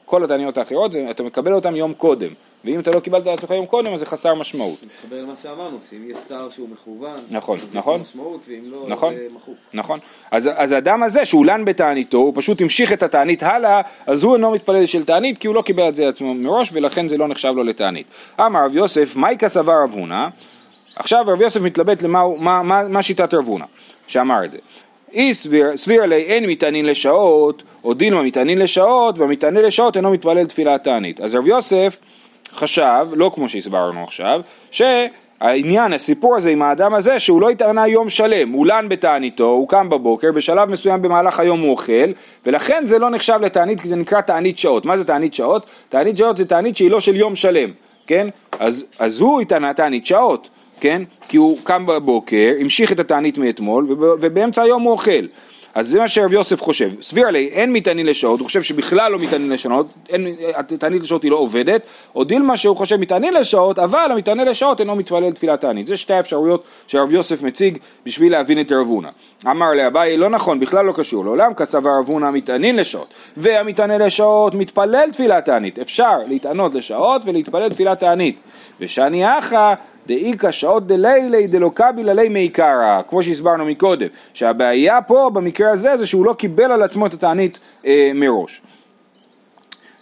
כל 0.04 0.24
התעניות 0.24 0.58
האחרות, 0.58 0.96
אתה 1.10 1.22
מקבל 1.22 1.52
אותן 1.54 1.76
יום 1.76 1.94
קודם, 1.94 2.28
ואם 2.64 2.80
אתה 2.80 2.90
לא 2.90 3.00
קיבלת 3.00 3.26
על 3.26 3.34
עצמך 3.34 3.50
יום 3.50 3.66
קודם, 3.66 3.92
אז 3.92 4.00
זה 4.00 4.06
חסר 4.06 4.34
משמעות. 4.34 4.78
מתחבר 4.84 5.22
למה 5.22 5.36
שאמרנו, 5.42 5.78
שאם 5.90 6.10
יש 6.10 6.16
צער 6.22 6.50
שהוא 6.50 6.68
מכוון, 6.68 7.16
נכון, 7.30 7.58
נכון, 7.72 8.00
יש 8.00 8.08
משמעות, 8.08 8.40
ואם 8.48 8.62
לא, 8.64 8.84
נכון, 8.88 9.14
זה 9.14 9.26
מחוק. 9.34 9.54
נכון. 9.74 9.98
אז, 10.30 10.50
אז 10.56 10.72
האדם 10.72 11.02
הזה, 11.02 11.24
שהוא 11.24 11.46
לן 11.46 11.64
בתעניתו, 11.64 12.18
הוא 12.18 12.32
פשוט 12.36 12.60
המשיך 12.60 12.92
את 12.92 13.02
התענית 13.02 13.42
הלאה, 13.42 13.80
אז 14.06 14.24
הוא 14.24 14.34
אינו 14.34 14.50
מתפלל 14.50 14.86
של 14.86 15.04
תענית, 15.04 15.38
כי 15.38 15.46
הוא 15.46 15.54
לא 15.54 15.62
קיבל 15.62 15.88
את 15.88 15.96
זה 15.96 16.06
לעצמו 16.06 16.34
מראש, 16.34 16.70
ולכן 16.72 17.08
זה 17.08 17.16
לא 17.16 17.28
נחשב 17.28 17.52
לו 17.56 17.62
לתענית. 17.62 18.06
אמר 18.40 18.64
רב 18.64 18.76
יוסף, 18.76 19.16
מייקה 19.16 19.48
סבר 19.48 19.82
רב 19.82 19.92
הונא, 19.92 20.28
עכשיו 20.96 21.24
רב 21.26 21.40
יוסף 21.40 21.60
מתלבט 21.60 22.02
למה 22.02 22.22
מה, 22.38 22.62
מה, 22.62 22.88
מה 22.88 23.02
שיטת 23.02 23.34
רב 23.34 23.46
הונא, 23.46 23.64
שאמר 24.06 24.44
את 24.44 24.50
זה. 24.50 24.58
אי 25.12 25.34
סביר, 25.34 25.76
סביר 25.76 26.02
עלי 26.02 26.22
אין 26.22 26.46
מטענין 26.46 26.86
לשעות, 26.86 27.62
או 27.84 27.94
דילמה 27.94 28.22
מטענין 28.22 28.58
לשעות, 28.58 29.18
והמטענה 29.18 29.60
לשעות 29.60 29.96
אינו 29.96 30.10
מתפלל 30.10 30.46
תפילה 30.46 30.78
תענית. 30.78 31.20
אז 31.20 31.34
רב 31.34 31.46
יוסף 31.46 31.98
חשב, 32.52 33.06
לא 33.12 33.30
כמו 33.34 33.48
שהסברנו 33.48 34.04
עכשיו, 34.04 34.40
שהעניין, 34.70 35.92
הסיפור 35.92 36.36
הזה 36.36 36.50
עם 36.50 36.62
האדם 36.62 36.94
הזה, 36.94 37.18
שהוא 37.18 37.40
לא 37.40 37.50
התענה 37.50 37.88
יום 37.88 38.08
שלם, 38.08 38.50
הוא 38.50 38.66
לן 38.66 38.86
בתעניתו, 38.88 39.44
הוא 39.44 39.68
קם 39.68 39.90
בבוקר, 39.90 40.32
בשלב 40.32 40.70
מסוים 40.70 41.02
במהלך 41.02 41.40
היום 41.40 41.60
הוא 41.60 41.70
אוכל, 41.70 42.10
ולכן 42.46 42.82
זה 42.86 42.98
לא 42.98 43.10
נחשב 43.10 43.38
לתענית, 43.42 43.80
כי 43.80 43.88
זה 43.88 43.96
נקרא 43.96 44.20
תענית 44.20 44.58
שעות. 44.58 44.86
מה 44.86 44.96
זה 44.96 45.04
תענית 45.04 45.34
שעות? 45.34 45.66
תענית 45.88 46.16
שעות 46.16 46.36
זה 46.36 46.44
תענית 46.44 46.76
שהיא 46.76 46.90
לא 46.90 47.00
של 47.00 47.16
יום 47.16 47.36
שלם, 47.36 47.70
כן? 48.06 48.28
אז, 48.58 48.84
אז 48.98 49.20
הוא 49.20 49.40
התענה 49.40 49.74
תענית 49.74 50.06
שעות. 50.06 50.48
כן? 50.80 51.02
כי 51.28 51.36
הוא 51.36 51.58
קם 51.64 51.86
בבוקר, 51.86 52.52
המשיך 52.60 52.92
את 52.92 53.00
התענית 53.00 53.38
מאתמול, 53.38 53.86
ובאמצע 54.20 54.62
היום 54.62 54.82
הוא 54.82 54.92
אוכל. 54.92 55.26
אז 55.74 55.88
זה 55.88 55.98
מה 55.98 56.08
שרב 56.08 56.32
יוסף 56.32 56.62
חושב. 56.62 56.90
סביר 57.02 57.28
עלי, 57.28 57.48
אין 57.52 57.72
מתענית 57.72 58.06
לשעות, 58.06 58.40
הוא 58.40 58.46
חושב 58.46 58.62
שבכלל 58.62 59.12
לא 59.12 59.18
מתענית 59.18 59.48
לשעות, 59.48 59.86
התענית 60.54 61.02
לשעות 61.02 61.22
היא 61.22 61.30
לא 61.30 61.36
עובדת, 61.36 61.82
או 62.14 62.24
דילמה 62.24 62.56
שהוא 62.56 62.76
חושב 62.76 62.96
מתענית 62.96 63.34
לשעות, 63.34 63.78
אבל 63.78 64.08
המתענית 64.12 64.46
לשעות 64.46 64.80
אינו 64.80 64.96
מתפלל 64.96 65.32
תפילת 65.32 65.60
תענית. 65.60 65.86
זה 65.86 65.96
שתי 65.96 66.12
האפשרויות 66.12 66.64
שרב 66.86 67.12
יוסף 67.12 67.42
מציג 67.42 67.78
בשביל 68.06 68.32
להבין 68.32 68.60
את 68.60 68.72
רב 68.72 68.86
הונא. 68.86 69.08
אמר 69.46 69.72
לאביי, 69.72 70.16
לא 70.16 70.28
נכון, 70.28 70.60
בכלל 70.60 70.84
לא 70.84 70.92
קשור, 70.92 71.24
לעולם 71.24 71.54
כסבר 71.54 71.90
רב 71.98 72.08
הונא 72.08 72.30
מתענין 72.30 72.76
לשעות, 72.76 73.14
והמתענה 73.36 73.98
לשעות 73.98 74.54
מתפלל 74.54 75.08
תפילת 75.12 75.44
תענית. 75.44 75.78
אפשר 75.78 76.18
להתענות 76.28 76.74
לשעות 76.74 77.22
ולהתפלל 77.24 77.68
תפילת 77.68 78.00
תענית. 78.00 78.36
ושאני 78.80 79.38
אחא 79.38 79.74
דאיכא 80.06 80.50
שעות 80.50 80.86
דלילי 80.86 81.46
דלא 81.46 81.70
קביל 81.74 82.08
עלי 82.08 82.28
מעיקרא, 82.28 83.02
כמו 83.08 83.22
שהסברנו 83.22 83.64
מקודם, 83.64 84.06
שהבעיה 84.34 85.02
פה 85.02 85.30
במקרה 85.32 85.70
הזה 85.72 85.96
זה 85.96 86.06
שהוא 86.06 86.24
לא 86.24 86.32
קיבל 86.32 86.72
על 86.72 86.82
עצמו 86.82 87.06
את 87.06 87.14
התענית 87.14 87.58
אה, 87.86 88.10
מראש. 88.14 88.62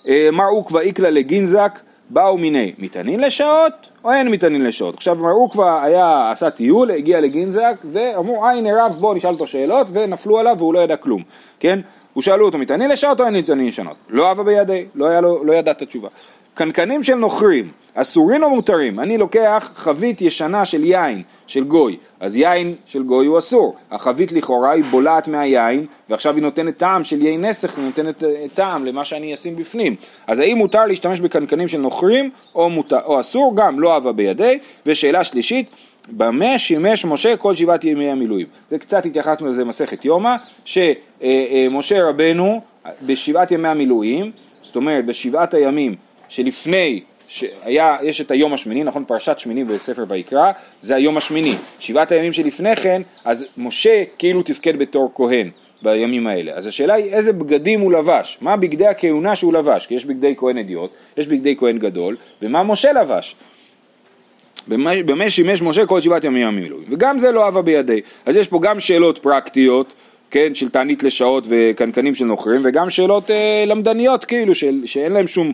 אה, 0.09 0.29
מר 0.33 0.49
עוקבא 0.49 0.81
איקלא 0.81 1.09
לגינזק 1.09 1.79
באו 2.11 2.39
מיני, 2.39 2.73
מתענין 2.79 3.21
לשעות 3.21 3.73
או 4.05 4.13
אין 4.13 4.29
מתענין 4.29 4.65
לשעות? 4.65 4.95
עכשיו 4.95 5.17
מר 5.17 5.31
עוקבא 5.31 5.83
היה, 5.83 6.31
עשה 6.31 6.51
טיול, 6.51 6.91
הגיע 6.91 7.21
לגינזק 7.21 7.75
ואמרו 7.93 8.45
אה 8.45 8.53
הנה 8.53 8.85
רב 8.85 8.97
בוא 9.01 9.15
נשאל 9.15 9.31
אותו 9.31 9.47
שאלות 9.47 9.87
ונפלו 9.93 10.39
עליו 10.39 10.55
והוא 10.59 10.75
לא 10.75 10.79
ידע 10.79 10.97
כלום, 10.97 11.23
כן? 11.61 11.81
הוא 12.13 12.23
שאלו 12.23 12.47
אותו 12.47 12.59
מתענין 12.59 12.91
לשעות 12.91 13.21
או 13.21 13.27
אין 13.27 13.37
מתענין 13.37 13.67
לשעות? 13.67 13.97
לא 14.09 14.29
אהבה 14.29 14.43
בידי, 14.43 14.85
לא, 14.95 15.21
לו, 15.21 15.45
לא 15.45 15.53
ידע 15.53 15.71
את 15.71 15.83
התשובה. 15.83 16.09
קנקנים 16.59 17.03
של 17.03 17.15
נוכרים, 17.15 17.69
אסורים 17.95 18.43
או 18.43 18.51
מותרים? 18.51 19.01
אני 19.01 19.19
לוקח 19.19 19.73
חבית 19.77 20.23
ישנה 20.23 20.65
של 20.65 20.85
יין 20.85 21.23
של 21.47 21.65
גוי, 21.65 21.97
אז 22.21 22.37
יין 22.37 22.75
של 22.87 23.03
גוי 23.03 23.27
הוא 23.27 23.39
אסור. 23.39 23.77
החבית 23.91 24.33
לכאורה 24.33 24.73
היא 24.73 24.85
בולעת 24.85 25.29
מהיין, 25.29 25.87
ועכשיו 26.09 26.35
היא 26.35 26.43
נותנת 26.43 26.79
טעם 26.79 27.05
של 27.05 27.23
יין 27.23 27.45
נסך, 27.45 27.79
היא 27.79 27.85
נותנת 27.85 28.25
אה, 28.25 28.45
טעם 28.55 28.87
למה 28.87 29.05
שאני 29.05 29.35
אשים 29.35 29.57
בפנים. 29.57 29.95
אז 30.27 30.39
האם 30.39 30.59
מותר 30.59 30.87
להשתמש 30.87 31.21
בקנקנים 31.21 31.69
של 31.69 31.81
נוכרים 31.81 32.31
או, 32.55 32.71
מותר, 32.71 33.01
או 33.05 33.21
אסור? 33.21 33.57
גם 33.57 33.81
לא 33.81 33.95
אהבה 33.95 34.13
בידי. 34.13 34.59
ושאלה 34.87 35.25
שלישית, 35.25 35.71
במה 36.09 36.59
שימש 36.59 37.05
משה 37.05 37.37
כל 37.37 37.55
שבעת 37.55 37.85
ימי 37.85 38.11
המילואים? 38.11 38.47
זה 38.71 38.79
קצת 38.79 39.07
התייחסנו 39.07 39.47
לזה 39.47 39.65
במסכת 39.65 40.05
יומא, 40.05 40.35
שמשה 40.65 41.95
אה, 41.95 42.01
אה, 42.01 42.09
רבנו 42.09 42.61
בשבעת 43.03 43.53
ימי 43.53 43.69
המילואים, 43.69 44.31
זאת 44.63 44.77
אומרת 44.77 45.07
בשבעת 45.07 45.55
הימים 45.55 46.08
שלפני 46.29 47.01
שהיה, 47.29 47.97
יש 48.03 48.21
את 48.21 48.31
היום 48.31 48.55
השמיני, 48.55 48.85
נכון? 48.85 49.05
פרשת 49.05 49.39
שמיני 49.39 49.65
בספר 49.65 50.05
ויקרא, 50.09 50.53
זה 50.83 50.95
היום 50.95 51.17
השמיני. 51.17 51.55
שבעת 51.79 52.13
הימים 52.13 52.33
שלפני 52.33 52.77
כן, 52.77 53.03
אז 53.25 53.47
משה 53.57 54.05
כאילו 54.19 54.43
תפקד 54.43 54.79
בתור 54.79 55.13
כהן 55.15 55.51
בימים 55.83 56.27
האלה. 56.27 56.53
אז 56.53 56.67
השאלה 56.67 56.95
היא 56.95 57.13
איזה 57.13 57.33
בגדים 57.33 57.81
הוא 57.81 57.93
לבש, 57.93 58.39
מה 58.41 58.57
בגדי 58.57 58.87
הכהונה 58.87 59.37
שהוא 59.37 59.53
לבש, 59.53 59.87
כי 59.87 59.95
יש 59.95 60.05
בגדי 60.05 60.35
כהן 60.37 60.59
אדיוט, 60.59 60.91
יש 61.17 61.27
בגדי 61.27 61.57
כהן 61.57 61.79
גדול, 61.79 62.17
ומה 62.43 62.63
משה 62.63 62.93
לבש. 62.93 63.37
במה 64.69 65.31
שימש 65.31 65.63
משה 65.63 65.87
כל 65.87 66.01
שבעת 66.01 66.25
ימים 66.25 66.47
המילואים, 66.47 66.87
וגם 66.91 67.19
זה 67.19 67.33
לא 67.33 67.45
אהבה 67.45 67.63
בידי. 67.63 68.01
אז 68.27 68.37
יש 68.37 68.49
פה 68.49 68.59
גם 68.63 68.81
שאלות 68.81 69.19
פרקטיות, 69.19 69.95
כן, 70.31 70.55
של 70.55 70.69
תענית 70.69 71.03
לשעות 71.03 71.47
וקנקנים 71.49 72.15
של 72.15 72.25
נוכרים, 72.25 72.61
וגם 72.65 72.91
שאלות 72.91 73.31
אה, 73.31 73.65
למדניות 73.67 74.25
כאילו, 74.25 74.55
של, 74.55 74.81
שאין 74.87 75.13
להם 75.13 75.27
שום 75.27 75.53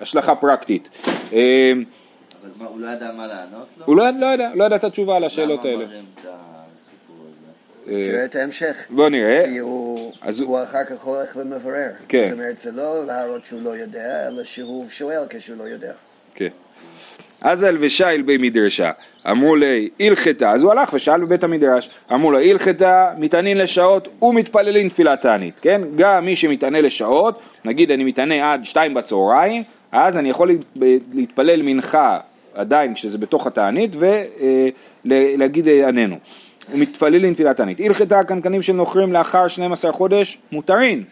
השלכה 0.00 0.34
פרקטית. 0.34 0.88
אה, 1.32 1.72
אבל 2.42 2.50
מה, 2.56 2.66
הוא 2.66 2.80
לא 2.80 2.86
ידע 2.86 3.12
מה 3.12 3.26
לענות 3.26 3.68
לו? 3.78 3.86
הוא 3.86 3.96
לא, 3.96 4.04
לא 4.20 4.26
ידע, 4.26 4.48
לא 4.54 4.64
ידע 4.64 4.76
את 4.76 4.84
התשובה 4.84 5.16
על 5.16 5.24
השאלות 5.24 5.64
האלה. 5.64 5.76
למה 5.76 5.86
מראים 5.86 6.04
את 6.14 6.26
הסיפור 6.26 7.16
הזה? 7.86 8.10
תראה 8.10 8.24
את 8.24 8.36
ההמשך. 8.36 8.86
בוא 8.90 9.08
נראה. 9.08 9.44
כי 9.46 9.58
הוא, 9.58 10.12
הוא 10.40 10.62
אחר 10.62 10.84
כך 10.84 11.02
הולך 11.02 11.36
ומברר. 11.36 11.90
כן. 12.08 12.28
זאת 12.30 12.38
אומרת, 12.38 12.58
זה 12.58 12.72
לא 12.72 13.06
להראות 13.06 13.46
שהוא 13.46 13.62
לא 13.62 13.76
יודע, 13.76 14.28
אלא 14.28 14.44
שהוא 14.44 14.86
שואל 14.90 15.22
כשהוא 15.30 15.56
לא 15.56 15.64
יודע. 15.64 15.92
כן. 16.34 16.48
אז 17.40 17.62
הלבשה 17.62 18.10
אל 18.10 18.22
בי 18.22 18.38
מדרשה, 18.38 18.90
אמרו 19.30 19.56
לי 19.56 19.88
הלכתה, 20.00 20.50
אז 20.50 20.62
הוא 20.62 20.72
הלך 20.72 20.92
ושאל 20.92 21.20
בבית 21.20 21.44
המדרש, 21.44 21.90
אמרו 22.12 22.30
לו 22.30 22.38
הלכתה, 22.38 23.10
מתענין 23.18 23.58
לשעות 23.58 24.08
ומתפללין 24.22 24.88
תפילת 24.88 25.20
תענית, 25.20 25.60
כן? 25.62 25.80
גם 25.96 26.24
מי 26.24 26.36
שמתענה 26.36 26.80
לשעות, 26.80 27.40
נגיד 27.64 27.90
אני 27.90 28.04
מתענה 28.04 28.52
עד 28.52 28.64
שתיים 28.64 28.94
בצהריים, 28.94 29.62
אז 29.92 30.18
אני 30.18 30.30
יכול 30.30 30.50
להתפלל 31.12 31.62
מנחה 31.62 32.18
עדיין 32.54 32.94
כשזה 32.94 33.18
בתוך 33.18 33.46
התענית 33.46 33.96
ולהגיד 35.04 35.68
אה, 35.68 35.88
עננו. 35.88 36.16
ומתפללין 36.72 37.34
תפילת 37.34 37.56
תענית. 37.56 37.80
הלכתה 37.80 38.18
הקנקנים 38.18 38.62
של 38.62 38.72
נוכרים 38.72 39.12
לאחר 39.12 39.48
12 39.48 39.92
חודש 39.92 40.38
מותרין, 40.52 41.04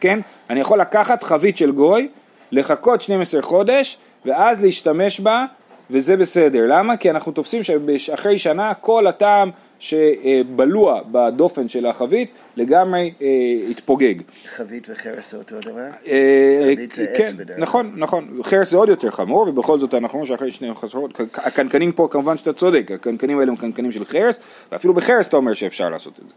כן? 0.00 0.20
אני 0.50 0.60
יכול 0.60 0.80
לקחת 0.80 1.22
חבית 1.22 1.56
של 1.56 1.72
גוי, 1.72 2.08
לחכות 2.52 3.02
12 3.02 3.42
חודש 3.42 3.98
ואז 4.24 4.62
להשתמש 4.62 5.20
בה 5.20 5.44
וזה 5.90 6.16
בסדר. 6.16 6.64
למה? 6.68 6.96
כי 6.96 7.10
אנחנו 7.10 7.32
תופסים 7.32 7.62
שאחרי 7.96 8.38
שנה 8.38 8.74
כל 8.74 9.06
הטעם 9.06 9.50
שבלוע 9.78 11.00
בדופן 11.12 11.68
של 11.68 11.86
החבית 11.86 12.30
לגמרי 12.56 13.12
אה, 13.22 13.26
התפוגג. 13.70 14.14
חבית 14.56 14.86
וחרס 14.90 15.30
זה 15.30 15.36
אותו 15.36 15.60
דבר? 15.60 15.88
אה, 16.06 16.72
חבית 16.72 16.92
זה 16.94 17.06
כן, 17.18 17.24
עץ 17.24 17.34
בדרך 17.34 17.58
נכון, 17.58 17.92
נכון. 17.96 18.40
חרס 18.42 18.70
זה 18.70 18.76
עוד 18.76 18.88
יותר 18.88 19.10
חמור, 19.10 19.48
ובכל 19.48 19.78
זאת 19.78 19.94
אנחנו 19.94 20.18
רואים 20.18 20.26
שאחרי 20.26 20.50
שני 20.50 20.74
חסרות, 20.74 21.20
הקנקנים 21.34 21.92
פה 21.92 22.08
כמובן 22.10 22.36
שאתה 22.36 22.52
צודק, 22.52 22.90
הקנקנים 22.94 23.38
האלה 23.38 23.50
הם 23.50 23.56
קנקנים 23.56 23.92
של 23.92 24.04
חרס, 24.04 24.38
ואפילו 24.72 24.94
בחרס 24.94 25.28
אתה 25.28 25.36
אומר 25.36 25.54
שאפשר 25.54 25.88
לעשות 25.88 26.12
את 26.22 26.28
זה. 26.28 26.34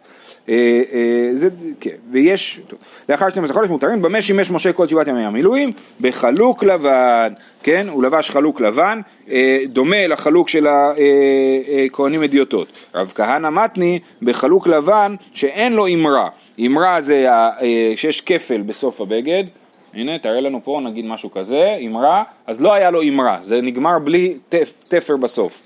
אה, 0.49 0.82
אה, 0.93 1.30
זה, 1.34 1.49
כן, 1.80 1.95
ויש, 2.12 2.62
טוב, 2.67 2.80
לאחר 3.10 3.30
12 3.30 3.56
חודש 3.56 3.69
מותרים, 3.69 4.01
במה 4.01 4.21
שימש 4.21 4.51
משה 4.51 4.73
כל 4.73 4.88
שבעת 4.88 5.08
ימי 5.08 5.25
המילואים? 5.25 5.69
בחלוק 6.01 6.63
לבן, 6.63 7.34
כן, 7.63 7.88
הוא 7.89 8.04
לבש 8.04 8.30
חלוק 8.30 8.62
לבן, 8.62 9.01
אה, 9.32 9.60
דומה 9.67 10.08
לחלוק 10.08 10.49
של 10.49 10.67
הכהנים 10.67 12.23
אדיוטות. 12.23 12.67
רב 12.95 13.12
כהנא 13.15 13.49
מתני 13.49 13.99
בחלוק 14.21 14.67
לבן 14.67 15.15
שאין 15.34 15.73
לו 15.73 15.88
אמרה, 16.05 16.29
אמרה 16.65 17.01
זה 17.01 17.27
שיש 17.95 18.21
כפל 18.21 18.61
בסוף 18.61 19.01
הבגד, 19.01 19.43
הנה 19.93 20.17
תראה 20.17 20.39
לנו 20.39 20.61
פה 20.63 20.79
נגיד 20.83 21.05
משהו 21.05 21.31
כזה, 21.31 21.77
אמרה, 21.85 22.23
אז 22.47 22.61
לא 22.61 22.73
היה 22.73 22.91
לו 22.91 23.01
אמרה, 23.01 23.39
זה 23.41 23.61
נגמר 23.61 23.99
בלי 23.99 24.37
תפר 24.87 25.17
בסוף. 25.17 25.63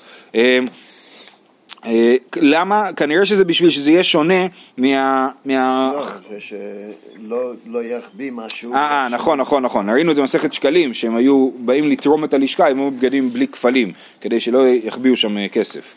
אה, 1.85 2.15
למה? 2.35 2.93
כנראה 2.93 3.25
שזה 3.25 3.45
בשביל 3.45 3.69
שזה 3.69 3.91
יהיה 3.91 4.03
שונה 4.03 4.47
מה... 4.77 5.29
מה... 5.45 5.91
לא, 5.93 6.05
זה 6.29 6.41
שלא 6.41 7.51
לא 7.65 7.83
יחביא 7.83 8.31
משהו. 8.31 8.73
אה, 8.73 8.77
אה 8.77 9.09
נכון, 9.09 9.39
נכון, 9.39 9.63
נכון. 9.63 9.89
ראינו 9.89 10.11
את 10.11 10.15
זה 10.15 10.21
במסכת 10.21 10.53
שקלים, 10.53 10.93
שהם 10.93 11.15
היו 11.15 11.49
באים 11.59 11.89
לתרום 11.89 12.23
את 12.23 12.33
הלשכה, 12.33 12.67
הם 12.67 12.79
היו 12.79 12.91
בגדים 12.91 13.29
בלי 13.29 13.47
כפלים, 13.47 13.91
כדי 14.21 14.39
שלא 14.39 14.67
יחביאו 14.67 15.15
שם 15.15 15.37
אה, 15.37 15.47
כסף. 15.47 15.95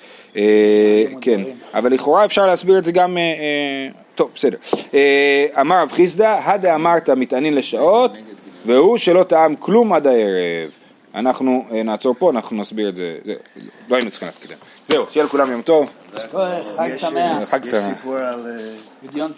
כן, 1.20 1.40
אבל 1.74 1.92
לכאורה 1.92 2.24
אפשר 2.24 2.46
להסביר 2.46 2.78
את 2.78 2.84
זה 2.84 2.92
גם... 2.92 3.16
טוב, 4.14 4.30
בסדר. 4.34 4.56
אמר 5.60 5.82
רב 5.82 5.92
חיסדא, 5.92 6.38
הדה 6.44 6.74
אמרת 6.74 7.10
מטענין 7.10 7.54
לשעות, 7.54 8.12
והוא 8.66 8.96
שלא 8.96 9.22
טעם 9.22 9.56
כלום 9.56 9.92
עד 9.92 10.06
הערב. 10.06 10.70
אנחנו 11.14 11.64
נעצור 11.84 12.14
פה, 12.18 12.30
אנחנו 12.30 12.56
נסביר 12.56 12.88
את 12.88 12.96
זה, 12.96 13.16
לא 13.88 13.96
היינו 13.96 14.10
צריכים 14.10 14.28
להתקדם. 14.28 14.56
זהו, 14.84 15.04
שיהיה 15.10 15.26
לכולם 15.26 15.52
יום 15.52 15.62
טוב. 15.62 15.90
חג 16.76 16.90
שמח. 16.96 17.50
חג 17.50 17.64
שמח. 17.64 17.74
יש 17.78 17.96
סיפור 17.98 18.16
על... 18.16 18.46